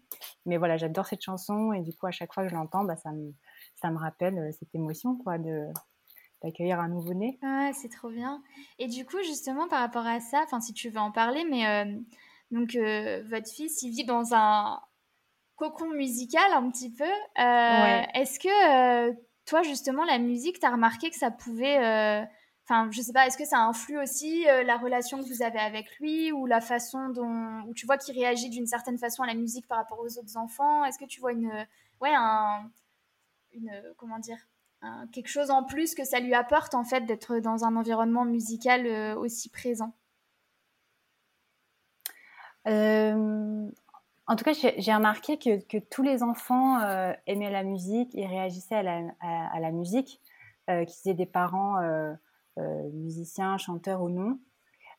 mais 0.47 0.57
voilà, 0.57 0.77
j'adore 0.77 1.07
cette 1.07 1.23
chanson 1.23 1.73
et 1.73 1.83
du 1.83 1.95
coup 1.95 2.07
à 2.07 2.11
chaque 2.11 2.33
fois 2.33 2.45
que 2.45 2.49
je 2.49 2.55
l'entends, 2.55 2.85
bah, 2.85 2.97
ça 2.97 3.13
me, 3.13 3.33
ça 3.77 3.91
me 3.91 3.99
rappelle 3.99 4.53
cette 4.59 4.75
émotion 4.75 5.17
quoi 5.17 5.39
de 5.39 5.67
d'accueillir 6.43 6.81
un 6.81 6.89
nouveau-né. 6.89 7.39
Ah, 7.43 7.71
c'est 7.75 7.91
trop 7.91 8.09
bien. 8.09 8.43
Et 8.79 8.89
du 8.89 9.05
coup, 9.05 9.19
justement, 9.19 9.69
par 9.69 9.81
rapport 9.81 10.07
à 10.07 10.21
ça, 10.21 10.41
enfin, 10.43 10.59
si 10.59 10.73
tu 10.73 10.89
veux 10.89 10.97
en 10.97 11.13
parler, 11.13 11.45
mais 11.45 11.85
donc, 12.51 12.75
votre 13.29 13.51
fils, 13.53 13.83
il 13.83 13.91
vit 13.91 14.07
dans 14.07 14.33
un 14.33 14.81
cocon 15.61 15.91
musical 15.91 16.51
un 16.53 16.71
petit 16.71 16.91
peu. 16.91 17.05
Euh, 17.05 18.03
est-ce 18.15 18.41
que 18.41 18.49
euh, 18.49 19.13
toi, 19.45 19.63
justement, 19.63 20.05
la 20.05 20.19
musique, 20.19 20.59
tu 20.59 20.67
as 20.67 20.71
remarqué 20.71 21.11
que 21.11 21.17
ça 21.17 21.31
pouvait. 21.31 21.77
Enfin, 22.65 22.89
je 22.93 23.03
sais 23.03 23.13
pas, 23.13 23.27
est-ce 23.27 23.37
que 23.37 23.45
ça 23.45 23.59
influe 23.59 23.99
aussi 23.99 24.45
la 24.45 24.79
relation 24.79 25.19
que 25.19 25.29
vous 25.29 25.43
avez 25.43 25.59
avec 25.59 25.99
lui 25.99 26.33
ou 26.33 26.47
la 26.47 26.61
façon 26.61 27.11
dont. 27.11 27.63
où 27.69 27.75
tu 27.75 27.85
vois 27.85 27.99
qu'il 27.99 28.15
réagit 28.15 28.49
d'une 28.49 28.67
certaine 28.67 28.97
façon 28.97 29.23
à 29.23 29.27
la 29.27 29.35
musique 29.35 29.67
par 29.69 29.79
rapport 29.79 30.01
aux 30.01 30.19
autres 30.19 30.37
enfants? 30.37 30.85
Est-ce 30.85 30.99
que 30.99 31.05
tu 31.05 31.21
vois 31.21 31.33
une. 31.33 31.53
Ouais, 32.01 32.15
un. 32.15 32.71
Une. 33.53 33.71
Comment 33.99 34.19
dire 34.19 34.39
quelque 35.13 35.29
chose 35.29 35.51
en 35.51 35.63
plus 35.63 35.95
que 35.95 36.05
ça 36.05 36.21
lui 36.21 36.33
apporte 36.33 36.75
en 36.75 36.85
fait 36.85 37.03
d'être 37.03 37.39
dans 37.39 37.65
un 37.67 37.77
environnement 37.77 38.25
musical 38.25 38.87
aussi 39.19 39.51
présent? 39.51 39.93
Euh, 42.67 43.71
en 44.31 44.37
tout 44.37 44.45
cas, 44.45 44.53
j'ai 44.53 44.95
remarqué 44.95 45.39
que, 45.39 45.79
tous 45.91 46.05
les 46.05 46.23
enfants 46.23 46.81
euh, 46.81 47.13
aimaient 47.27 47.51
la 47.51 47.65
musique 47.65 48.15
et 48.15 48.29
réagissaient 48.29 48.77
à 48.77 49.61
la, 49.61 49.71
musique, 49.73 50.21
euh, 50.71 50.85
qu'ils 50.85 51.11
aient 51.11 51.17
des 51.17 51.27
parents 51.27 51.81
euh, 51.81 52.15
musiciens, 52.93 53.59
chanteurs 53.59 54.01
ou 54.03 54.09
non. 54.09 54.39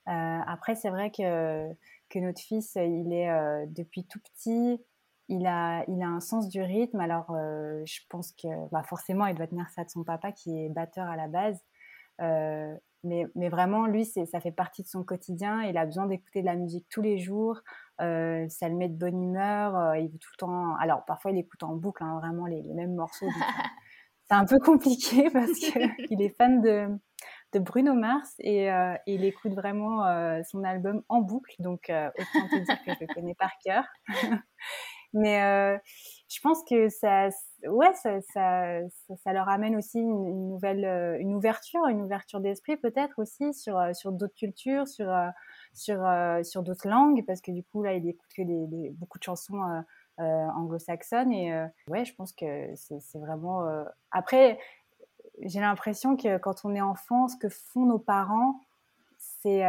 après, 0.06 0.76
c'est 0.76 0.90
vrai 0.90 1.12
que, 1.12 1.70
notre 2.20 2.42
fils, 2.42 2.76
il 2.76 3.14
est 3.14 3.30
depuis 3.68 4.04
tout 4.04 4.20
petit, 4.20 4.82
il 5.30 5.48
a, 5.48 5.86
un 5.88 6.20
sens 6.20 6.50
du 6.50 6.62
rythme. 6.62 7.00
Alors, 7.00 7.28
je 7.30 8.00
pense 8.10 8.34
que 8.34 8.50
bah 8.70 8.84
forcément, 8.84 9.28
il 9.28 9.36
doit 9.36 9.48
tenir 9.48 9.70
ça 9.70 9.86
de 9.86 9.90
son 9.90 10.04
papa 10.04 10.34
qui 10.34 10.66
est 10.66 10.68
batteur 10.68 11.08
à 11.08 11.16
la 11.16 11.30
base. 11.30 11.64
Mais, 13.04 13.50
vraiment, 13.50 13.88
lui, 13.88 14.06
ça 14.06 14.40
fait 14.40 14.52
partie 14.52 14.84
de 14.84 14.88
son 14.88 15.04
quotidien. 15.04 15.64
Il 15.64 15.78
a 15.78 15.86
besoin 15.86 16.06
d'écouter 16.06 16.42
de 16.42 16.46
la 16.46 16.56
musique 16.56 16.86
tous 16.90 17.02
les 17.02 17.18
jours. 17.18 17.62
Euh, 18.02 18.48
ça 18.50 18.68
le 18.70 18.76
met 18.76 18.90
de 18.90 18.98
bonne 18.98 19.22
humeur. 19.22 19.76
Euh, 19.78 19.98
il 19.98 20.10
veut 20.10 20.18
tout 20.18 20.30
le 20.34 20.38
temps. 20.38 20.76
Alors, 20.78 21.06
parfois, 21.06 21.32
il 21.32 21.38
écoute 21.38 21.64
en 21.64 21.76
boucle, 21.76 22.04
hein, 22.04 22.20
vraiment 22.20 22.46
les, 22.46 22.62
mêmes 22.62 22.96
morceaux. 22.96 23.30
c'est 24.30 24.36
un 24.36 24.46
peu 24.46 24.60
compliqué 24.60 25.30
parce 25.34 25.52
qu'il 25.52 26.22
est 26.22 26.36
fan 26.36 26.62
de, 26.62 26.88
de 27.54 27.60
Bruno 27.60 27.94
Mars 27.94 28.34
et, 28.40 28.70
il 29.08 29.24
écoute 29.24 29.54
vraiment 29.54 30.04
son 30.44 30.64
album 30.64 31.04
en 31.10 31.22
boucle. 31.22 31.54
Donc, 31.60 31.90
autant 31.90 32.48
te 32.50 32.64
dire 32.64 32.84
que 32.86 32.94
je 32.94 33.00
le 33.02 33.14
connais 33.14 33.36
par 33.36 33.52
cœur. 33.64 33.84
mais 35.14 35.80
je 36.34 36.40
pense 36.40 36.64
que 36.64 36.88
ça, 36.88 37.28
ouais, 37.68 37.94
ça, 37.94 38.22
ça, 38.34 38.80
ça, 39.22 39.34
leur 39.34 39.50
amène 39.50 39.76
aussi 39.76 40.00
une, 40.00 40.48
nouvelle, 40.48 40.86
euh, 40.86 41.18
une 41.20 41.34
ouverture, 41.34 41.88
une 41.88 42.02
ouverture 42.02 42.40
d'esprit 42.40 42.78
peut-être 42.78 43.20
aussi 43.20 43.54
sur, 43.54 43.78
euh, 43.78 43.92
sur 43.94 44.14
d'autres 44.14 44.36
cultures, 44.36 44.88
sur, 44.88 45.14
euh, 45.90 46.44
sur, 46.44 46.46
sur 46.46 46.64
d'autres 46.64 46.88
langues, 46.88 47.24
parce 47.26 47.42
que 47.42 47.52
du 47.52 47.64
coup, 47.64 47.84
là, 47.84 47.94
il 47.94 48.08
écoute 48.08 48.30
que 48.36 48.42
des, 48.42 48.90
beaucoup 48.92 49.18
de 49.18 49.24
chansons 49.24 49.62
anglo-saxonnes. 50.18 51.32
Et 51.32 51.52
ouais, 51.88 52.06
je 52.06 52.14
pense 52.16 52.32
que 52.34 52.74
c'est 52.76 53.20
vraiment. 53.20 53.68
Après, 54.12 54.60
j'ai 55.42 55.60
l'impression 55.60 56.16
que 56.16 56.38
quand 56.38 56.64
on 56.64 56.76
est 56.76 56.82
enfant, 56.82 57.28
ce 57.28 57.38
que 57.38 57.50
font 57.50 57.86
nos 57.86 58.00
parents, 58.00 58.60
c'est 59.18 59.62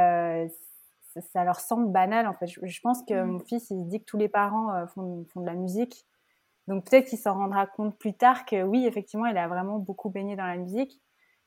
ça 1.31 1.45
leur 1.45 1.61
semble 1.61 1.91
banal 1.93 2.27
en 2.27 2.33
fait. 2.33 2.47
Je, 2.47 2.81
pense 2.81 3.03
que 3.03 3.23
mmh. 3.23 3.27
mon 3.27 3.39
fils, 3.41 3.71
il 3.71 3.85
se 3.85 3.89
dit 3.89 4.01
que 4.01 4.05
tous 4.05 4.17
les 4.17 4.29
parents 4.29 4.87
font, 4.89 5.25
font 5.33 5.41
de 5.41 5.47
la 5.47 5.55
musique 5.55 6.07
donc 6.69 6.89
peut-être 6.89 7.09
qu'il 7.09 7.19
s'en 7.19 7.35
rendra 7.35 7.67
compte 7.67 7.99
plus 7.99 8.15
tard 8.15 8.45
que 8.45 8.63
oui, 8.63 8.87
effectivement, 8.87 9.27
il 9.27 9.37
a 9.37 9.49
vraiment 9.49 9.79
beaucoup 9.79 10.11
baigné 10.11 10.37
dans 10.37 10.47
la 10.47 10.57
musique. 10.57 11.01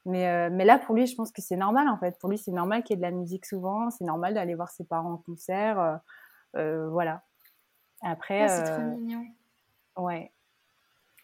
Mais, 0.05 0.27
euh, 0.27 0.49
mais 0.51 0.65
là, 0.65 0.77
pour 0.77 0.95
lui, 0.95 1.07
je 1.07 1.15
pense 1.15 1.31
que 1.31 1.41
c'est 1.41 1.57
normal 1.57 1.89
en 1.89 1.97
fait. 1.97 2.17
Pour 2.19 2.29
lui, 2.29 2.37
c'est 2.37 2.51
normal 2.51 2.83
qu'il 2.83 2.95
y 2.95 2.97
ait 2.97 2.97
de 2.97 3.01
la 3.01 3.11
musique 3.11 3.45
souvent. 3.45 3.89
C'est 3.89 4.05
normal 4.05 4.35
d'aller 4.35 4.53
voir 4.53 4.69
ses 4.69 4.85
parents 4.85 5.13
en 5.13 5.17
concert. 5.17 5.79
Euh, 5.79 5.97
euh 6.57 6.89
voilà. 6.89 7.23
Après. 8.01 8.47
c'est 8.47 8.63
trop 8.63 8.83
mignon. 8.83 9.25
Ouais. 9.97 10.31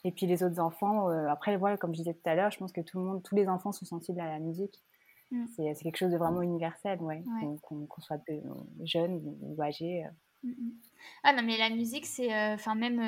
Et 0.03 0.11
puis 0.11 0.25
les 0.25 0.41
autres 0.43 0.59
enfants, 0.59 1.09
après, 1.29 1.57
voilà, 1.57 1.77
comme 1.77 1.93
je 1.93 1.99
disais 1.99 2.15
tout 2.15 2.27
à 2.27 2.33
l'heure, 2.33 2.49
je 2.49 2.57
pense 2.57 2.71
que 2.71 2.81
tout 2.81 2.97
le 2.97 3.05
monde, 3.05 3.21
tous 3.21 3.35
les 3.35 3.47
enfants 3.47 3.71
sont 3.71 3.85
sensibles 3.85 4.19
à 4.19 4.29
la 4.29 4.39
musique. 4.39 4.81
Mm. 5.29 5.45
C'est 5.55 5.75
quelque 5.83 5.97
chose 5.97 6.11
de 6.11 6.17
vraiment 6.17 6.41
universel, 6.41 6.99
ouais. 7.01 7.23
Qu'on 7.61 7.87
soit 7.99 8.19
jeune 8.83 9.21
ou 9.41 9.61
âgé. 9.61 10.03
Mm, 10.41 10.49
mm. 10.49 10.71
Ah 11.23 11.33
non, 11.33 11.43
mais 11.43 11.57
la 11.57 11.69
musique, 11.69 12.07
c'est. 12.07 12.33
Enfin, 12.53 12.73
même. 12.73 12.99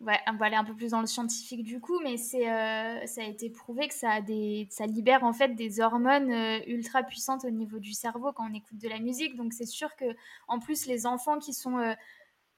Ouais, 0.00 0.20
on 0.28 0.36
va 0.36 0.46
aller 0.46 0.54
un 0.54 0.62
peu 0.62 0.74
plus 0.74 0.92
dans 0.92 1.00
le 1.00 1.08
scientifique 1.08 1.64
du 1.64 1.80
coup, 1.80 1.98
mais 2.04 2.16
c'est, 2.16 2.44
ça 2.44 3.20
a 3.20 3.24
été 3.24 3.50
prouvé 3.50 3.88
que 3.88 3.94
ça, 3.94 4.12
a 4.12 4.20
des, 4.20 4.68
ça 4.70 4.86
libère 4.86 5.24
en 5.24 5.32
fait 5.32 5.56
des 5.56 5.80
hormones 5.80 6.30
ultra 6.68 7.02
puissantes 7.02 7.44
au 7.44 7.50
niveau 7.50 7.80
du 7.80 7.92
cerveau 7.92 8.32
quand 8.32 8.48
on 8.48 8.54
écoute 8.54 8.78
de 8.78 8.88
la 8.88 9.00
musique. 9.00 9.36
Donc 9.36 9.52
c'est 9.52 9.66
sûr 9.66 9.96
que 9.96 10.04
en 10.46 10.60
plus 10.60 10.86
les 10.86 11.04
enfants 11.04 11.40
qui 11.40 11.52
sont 11.52 11.96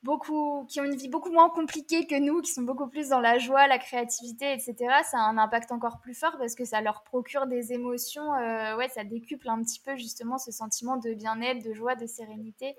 beaucoup, 0.03 0.65
qui 0.69 0.81
ont 0.81 0.85
une 0.85 0.97
vie 0.97 1.09
beaucoup 1.09 1.31
moins 1.31 1.51
compliquée 1.51 2.07
que 2.07 2.19
nous, 2.19 2.41
qui 2.41 2.53
sont 2.53 2.63
beaucoup 2.63 2.89
plus 2.89 3.09
dans 3.11 3.21
la 3.21 3.39
joie, 3.39 3.67
la 3.67 3.79
créativité, 3.79 4.53
etc., 4.53 4.75
ça 5.05 5.19
a 5.19 5.23
un 5.23 5.39
impact 5.39 5.73
encore 5.73 6.01
plus 6.01 6.15
fort 6.15 6.37
parce 6.39 6.55
que 6.55 6.65
ça 6.65 6.81
leur 6.81 7.03
procure 7.03 7.47
des 7.47 7.73
émotions, 7.73 8.35
euh, 8.35 8.77
ouais, 8.77 8.89
ça 8.89 9.05
décuple 9.05 9.49
un 9.49 9.63
petit 9.63 9.81
peu 9.81 9.97
justement 9.97 10.39
ce 10.39 10.53
sentiment 10.53 10.97
de 10.97 11.13
bien-être, 11.13 11.63
de 11.65 11.75
joie, 11.75 11.97
de 11.97 12.07
sérénité. 12.07 12.77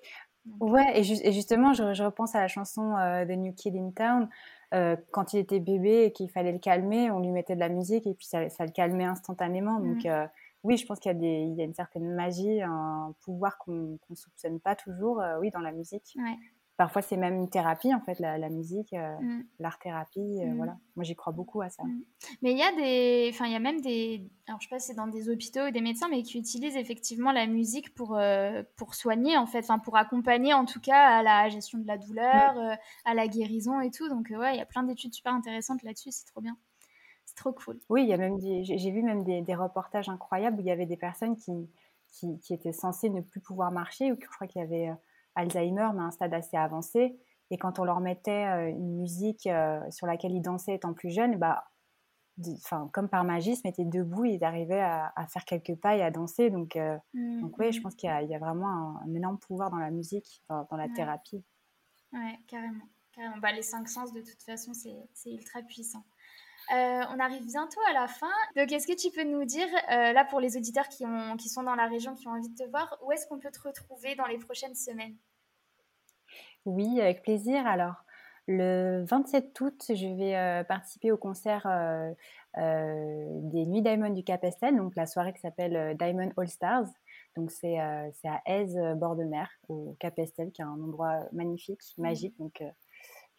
Ouais, 0.59 0.99
et, 0.99 1.03
justement, 1.03 1.73
je, 1.73 2.03
repense 2.03 2.33
à 2.33 2.41
la 2.41 2.47
chanson 2.47 2.97
euh, 2.97 3.25
The 3.25 3.37
New 3.37 3.53
Kid 3.53 3.75
in 3.75 3.91
Town. 3.91 4.27
Euh, 4.73 4.95
quand 5.11 5.33
il 5.33 5.39
était 5.39 5.59
bébé 5.59 6.05
et 6.05 6.11
qu'il 6.13 6.29
fallait 6.29 6.53
le 6.53 6.57
calmer, 6.57 7.11
on 7.11 7.19
lui 7.19 7.29
mettait 7.29 7.55
de 7.55 7.59
la 7.59 7.69
musique 7.69 8.07
et 8.07 8.13
puis 8.15 8.25
ça, 8.25 8.41
le 8.41 8.71
calmait 8.71 9.03
instantanément. 9.03 9.79
Donc, 9.79 10.05
mm. 10.05 10.29
oui, 10.63 10.77
je 10.77 10.85
pense 10.87 10.99
qu'il 10.99 11.11
y, 11.11 11.25
il 11.25 11.53
y, 11.53 11.61
a 11.61 11.65
une 11.65 11.75
certaine 11.75 12.15
magie, 12.15 12.61
un 12.63 13.13
pouvoir 13.21 13.59
qu'on 13.59 13.99
ne 14.09 14.15
soupçonne 14.15 14.59
pas 14.59 14.75
toujours, 14.75 15.21
oui, 15.41 15.51
dans 15.51 15.59
la 15.59 15.73
musique. 15.73 16.15
Ouais. 16.15 16.37
Parfois, 16.81 17.03
c'est 17.03 17.15
même 17.15 17.35
une 17.35 17.47
thérapie, 17.47 17.93
en 17.93 17.99
fait, 17.99 18.19
la, 18.19 18.49
musique, 18.49 18.91
euh, 18.93 19.15
mm. 19.19 19.43
l'art-thérapie. 19.59 20.19
Euh, 20.19 20.47
mm. 20.47 20.57
Voilà. 20.57 20.79
Moi, 20.95 21.03
j'y 21.03 21.15
crois 21.15 21.31
beaucoup 21.31 21.61
à 21.61 21.69
ça. 21.69 21.83
Mm. 21.83 22.01
Mais 22.41 22.53
il 22.53 22.57
y 22.57 22.63
a 22.63 22.71
des. 22.75 23.29
Enfin, 23.31 23.45
il 23.45 23.51
y 23.51 23.55
a 23.55 23.59
même 23.59 23.81
des. 23.81 24.27
Alors, 24.47 24.59
je 24.59 24.65
sais 24.65 24.69
pas 24.71 24.79
si 24.79 24.87
c'est 24.87 24.95
dans 24.95 25.05
des 25.05 25.29
hôpitaux 25.29 25.67
ou 25.67 25.69
des 25.69 25.81
médecins, 25.81 26.07
mais 26.09 26.23
qui 26.23 26.39
utilisent 26.39 26.77
effectivement 26.77 27.31
la 27.31 27.45
musique 27.45 27.93
pour, 27.93 28.17
euh, 28.17 28.63
pour 28.77 28.95
soigner, 28.95 29.37
en 29.37 29.45
fait. 29.45 29.59
Enfin, 29.59 29.77
pour 29.77 29.95
accompagner, 29.95 30.55
en 30.55 30.65
tout 30.65 30.79
cas, 30.79 31.19
à 31.19 31.21
la 31.21 31.49
gestion 31.49 31.77
de 31.77 31.85
la 31.85 31.99
douleur, 31.99 32.57
à 33.05 33.13
la 33.13 33.27
guérison 33.27 33.79
et 33.79 33.91
tout. 33.91 34.09
Donc, 34.09 34.31
ouais, 34.31 34.55
il 34.55 34.57
y 34.57 34.63
a 34.63 34.65
plein 34.65 34.81
d'études 34.81 35.13
super 35.13 35.35
intéressantes 35.35 35.83
là-dessus. 35.83 36.09
C'est 36.09 36.25
trop 36.25 36.41
bien. 36.41 36.57
C'est 37.25 37.35
trop 37.35 37.53
cool. 37.53 37.79
Oui, 37.89 38.01
il 38.01 38.09
y 38.09 38.13
a 38.13 38.17
même 38.17 38.39
j'ai 38.39 38.91
vu 38.91 39.03
même 39.03 39.23
des, 39.23 39.43
des, 39.43 39.53
reportages 39.53 40.09
incroyables 40.09 40.57
où 40.57 40.61
il 40.61 40.65
y 40.65 40.71
avait 40.71 40.87
des 40.87 40.97
personnes 40.97 41.35
qui, 41.35 41.69
qui, 42.07 42.39
qui 42.39 42.55
étaient 42.55 42.73
censées 42.73 43.11
ne 43.11 43.21
plus 43.21 43.39
pouvoir 43.39 43.71
marcher 43.71 44.11
ou 44.11 44.17
je 44.19 44.27
crois 44.27 44.47
qu'il 44.47 44.61
y 44.61 44.65
avait 44.65 44.91
Alzheimer, 45.35 45.89
mais 45.93 46.01
à 46.01 46.05
un 46.05 46.11
stade 46.11 46.33
assez 46.33 46.57
avancé. 46.57 47.17
Et 47.49 47.57
quand 47.57 47.79
on 47.79 47.83
leur 47.83 47.99
mettait 47.99 48.45
euh, 48.45 48.69
une 48.69 48.95
musique 48.95 49.45
euh, 49.47 49.79
sur 49.91 50.07
laquelle 50.07 50.31
ils 50.31 50.41
dansaient 50.41 50.75
étant 50.75 50.93
plus 50.93 51.11
jeunes, 51.11 51.37
bah, 51.37 51.65
enfin, 52.53 52.89
comme 52.93 53.09
par 53.09 53.25
magie, 53.25 53.51
ils 53.51 53.55
se 53.57 53.61
mettaient 53.65 53.85
debout, 53.85 54.23
ils 54.25 54.43
arrivaient 54.43 54.81
à, 54.81 55.11
faire 55.27 55.43
quelques 55.43 55.75
pas 55.75 55.95
et 55.97 56.01
à 56.01 56.11
danser. 56.11 56.49
Donc, 56.49 56.77
euh, 56.77 56.97
mmh, 57.13 57.41
donc 57.41 57.57
oui, 57.59 57.71
je 57.71 57.79
mmh. 57.79 57.83
pense 57.83 57.95
qu'il 57.95 58.09
y, 58.09 58.35
a 58.35 58.39
vraiment 58.39 58.99
un, 59.01 59.13
énorme 59.13 59.37
pouvoir 59.37 59.69
dans 59.69 59.79
la 59.79 59.91
musique, 59.91 60.43
dans, 60.49 60.77
la 60.77 60.87
thérapie. 60.89 61.43
Ouais, 62.13 62.39
carrément. 62.47 62.85
carrément. 63.11 63.37
Bah, 63.37 63.51
les 63.51 63.63
cinq 63.63 63.89
sens, 63.89 64.13
de 64.13 64.21
toute 64.21 64.41
façon, 64.43 64.71
c'est 64.73 65.31
ultra 65.31 65.61
puissant. 65.61 66.05
On 66.71 67.19
arrive 67.19 67.45
bientôt 67.45 67.79
à 67.89 67.93
la 67.93 68.07
fin. 68.07 68.31
Donc, 68.55 68.71
est-ce 68.71 68.87
que 68.87 68.95
tu 68.95 69.11
peux 69.11 69.23
nous 69.23 69.45
dire, 69.45 69.67
là, 69.89 70.25
pour 70.25 70.39
les 70.39 70.57
auditeurs 70.57 70.87
qui, 70.87 71.05
ont, 71.05 71.35
qui 71.37 71.49
sont 71.49 71.63
dans 71.63 71.75
la 71.75 71.87
région, 71.87 72.15
qui 72.15 72.27
ont 72.27 72.31
envie 72.31 72.49
de 72.49 72.55
te 72.55 72.69
voir, 72.69 72.97
où 73.03 73.11
est-ce 73.11 73.27
qu'on 73.27 73.39
peut 73.39 73.51
te 73.51 73.61
retrouver 73.61 74.15
dans 74.15 74.25
les 74.25 74.37
prochaines 74.37 74.75
semaines? 74.75 75.15
Oui, 76.65 77.01
avec 77.01 77.23
plaisir. 77.23 77.65
Alors, 77.65 78.03
le 78.47 79.03
27 79.05 79.59
août, 79.61 79.83
je 79.89 80.07
vais 80.17 80.35
euh, 80.35 80.63
participer 80.63 81.11
au 81.11 81.17
concert 81.17 81.65
euh, 81.65 82.11
euh, 82.57 83.25
des 83.43 83.65
Nuits 83.65 83.81
Diamond 83.81 84.09
du 84.09 84.23
Cap 84.23 84.43
Estel, 84.43 84.75
donc 84.75 84.95
la 84.95 85.05
soirée 85.05 85.33
qui 85.33 85.39
s'appelle 85.39 85.95
Diamond 85.97 86.31
All 86.37 86.47
Stars. 86.47 86.87
Donc, 87.37 87.49
c'est 87.51 87.79
à 87.79 88.41
Aise, 88.45 88.77
bord 88.97 89.15
de 89.15 89.23
mer, 89.23 89.49
au 89.69 89.95
Cap 89.99 90.19
Estel, 90.19 90.51
qui 90.51 90.61
est 90.61 90.65
un 90.65 90.81
endroit 90.81 91.19
magnifique, 91.31 91.81
mmh. 91.97 92.01
magique. 92.01 92.37
Donc, 92.39 92.61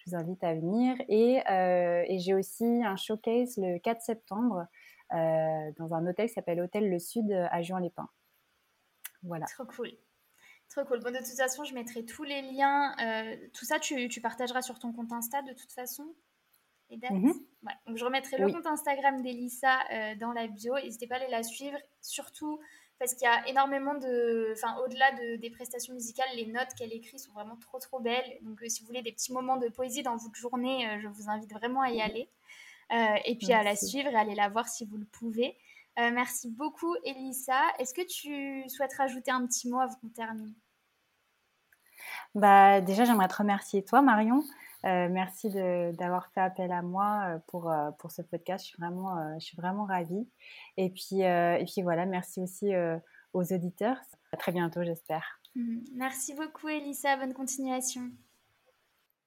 je 0.05 0.11
vous 0.11 0.17
invite 0.17 0.43
à 0.45 0.55
venir. 0.55 0.97
Et, 1.09 1.43
et 1.47 2.19
j'ai 2.19 2.35
aussi 2.35 2.83
un 2.85 2.97
showcase 2.97 3.57
le 3.57 3.79
4 3.79 4.01
septembre 4.01 4.67
dans 5.11 5.95
un 5.95 6.07
hôtel 6.07 6.29
qui 6.29 6.35
s'appelle 6.35 6.61
Hôtel 6.61 6.91
Le 6.91 6.99
Sud 6.99 7.33
à 7.33 7.63
Juan-les-Pins. 7.63 8.09
Voilà. 9.23 9.47
Trop 9.47 9.65
cool. 9.65 9.91
Trop 10.69 10.85
cool. 10.85 11.01
Bon, 11.01 11.13
de 11.13 11.19
toute 11.19 11.37
façon, 11.37 11.65
je 11.65 11.75
mettrai 11.75 12.05
tous 12.05 12.25
les 12.25 12.43
liens. 12.43 12.95
Euh, 12.99 13.37
tout 13.53 13.65
ça, 13.65 13.79
tu, 13.79 14.09
tu, 14.09 14.21
partageras 14.21 14.63
sur 14.63 14.79
ton 14.79 14.93
compte 14.93 15.13
Insta 15.13 15.43
de 15.43 15.53
toute 15.53 15.73
façon 15.73 16.15
Les 16.91 16.97
dates 16.97 17.13
mhm. 17.13 17.35
Donc, 17.87 17.97
je 17.97 18.05
remettrai 18.05 18.39
le 18.39 18.51
compte 18.51 18.67
Instagram 18.67 19.23
d'Elissa 19.23 19.81
euh, 19.93 20.15
dans 20.17 20.33
la 20.33 20.47
bio. 20.47 20.75
N'hésitez 20.77 21.07
pas 21.07 21.17
à 21.17 21.19
aller 21.19 21.31
la 21.31 21.43
suivre. 21.43 21.77
Surtout 22.01 22.59
parce 22.99 23.15
qu'il 23.15 23.25
y 23.25 23.31
a 23.31 23.47
énormément 23.49 23.95
de. 23.95 24.53
Enfin, 24.53 24.77
au-delà 24.85 25.13
de, 25.13 25.37
des 25.37 25.51
prestations 25.51 25.95
musicales, 25.95 26.29
les 26.37 26.47
notes 26.47 26.75
qu'elle 26.77 26.93
écrit 26.93 27.19
sont 27.19 27.33
vraiment 27.33 27.57
trop, 27.57 27.79
trop 27.79 28.01
belles. 28.01 28.39
Donc, 28.43 28.63
euh, 28.63 28.69
si 28.69 28.83
vous 28.83 28.87
voulez 28.87 29.03
des 29.03 29.13
petits 29.13 29.33
moments 29.33 29.57
de 29.57 29.69
poésie 29.69 30.03
dans 30.03 30.17
votre 30.17 30.37
journée, 30.37 30.99
je 31.01 31.09
vous 31.09 31.29
invite 31.29 31.53
vraiment 31.53 31.83
à 31.83 31.91
y 31.91 32.01
aller. 32.01 32.29
et 33.25 33.37
puis 33.37 33.53
à 33.53 33.63
la 33.63 33.77
suivre 33.77 34.11
et 34.11 34.15
à 34.15 34.21
aller 34.21 34.35
la 34.35 34.49
voir 34.49 34.69
si 34.69 34.85
vous 34.85 34.97
le 34.97 35.07
pouvez. 35.07 35.57
merci 35.97 36.51
beaucoup, 36.51 36.95
Elissa. 37.05 37.61
Est-ce 37.79 37.95
que 37.95 38.07
tu 38.07 38.69
souhaites 38.69 38.95
rajouter 38.95 39.31
un 39.31 39.47
petit 39.47 39.69
mot 39.69 39.81
avant 39.81 39.95
qu'on 39.95 40.09
termine? 40.09 40.55
Bah, 42.35 42.81
déjà, 42.81 43.05
j'aimerais 43.05 43.29
te 43.29 43.37
remercier 43.37 43.85
toi, 43.85 44.03
Marion. 44.03 44.43
Euh, 44.85 45.09
merci 45.09 45.49
d'avoir 45.51 46.29
fait 46.33 46.41
appel 46.41 46.73
à 46.73 46.83
moi 46.83 47.23
euh, 47.27 47.39
pour, 47.47 47.71
euh, 47.71 47.91
pour 47.99 48.11
ce 48.11 48.23
podcast. 48.23 48.65
Je 48.65 48.71
suis 48.71 48.79
vraiment, 48.79 49.39
je 49.39 49.45
suis 49.45 49.57
vraiment 49.57 49.85
ravie. 49.85 50.27
Et 50.77 50.91
puis, 50.91 51.21
et 51.21 51.65
puis 51.71 51.83
voilà, 51.83 52.07
merci 52.07 52.41
aussi 52.41 52.73
aux 53.33 53.53
auditeurs. 53.53 53.99
À 54.33 54.37
très 54.37 54.53
bientôt, 54.53 54.83
j'espère. 54.83 55.41
Mmh. 55.55 55.79
Merci 55.95 56.35
beaucoup, 56.35 56.69
Elissa. 56.69 57.17
Bonne 57.17 57.35
continuation. 57.35 58.11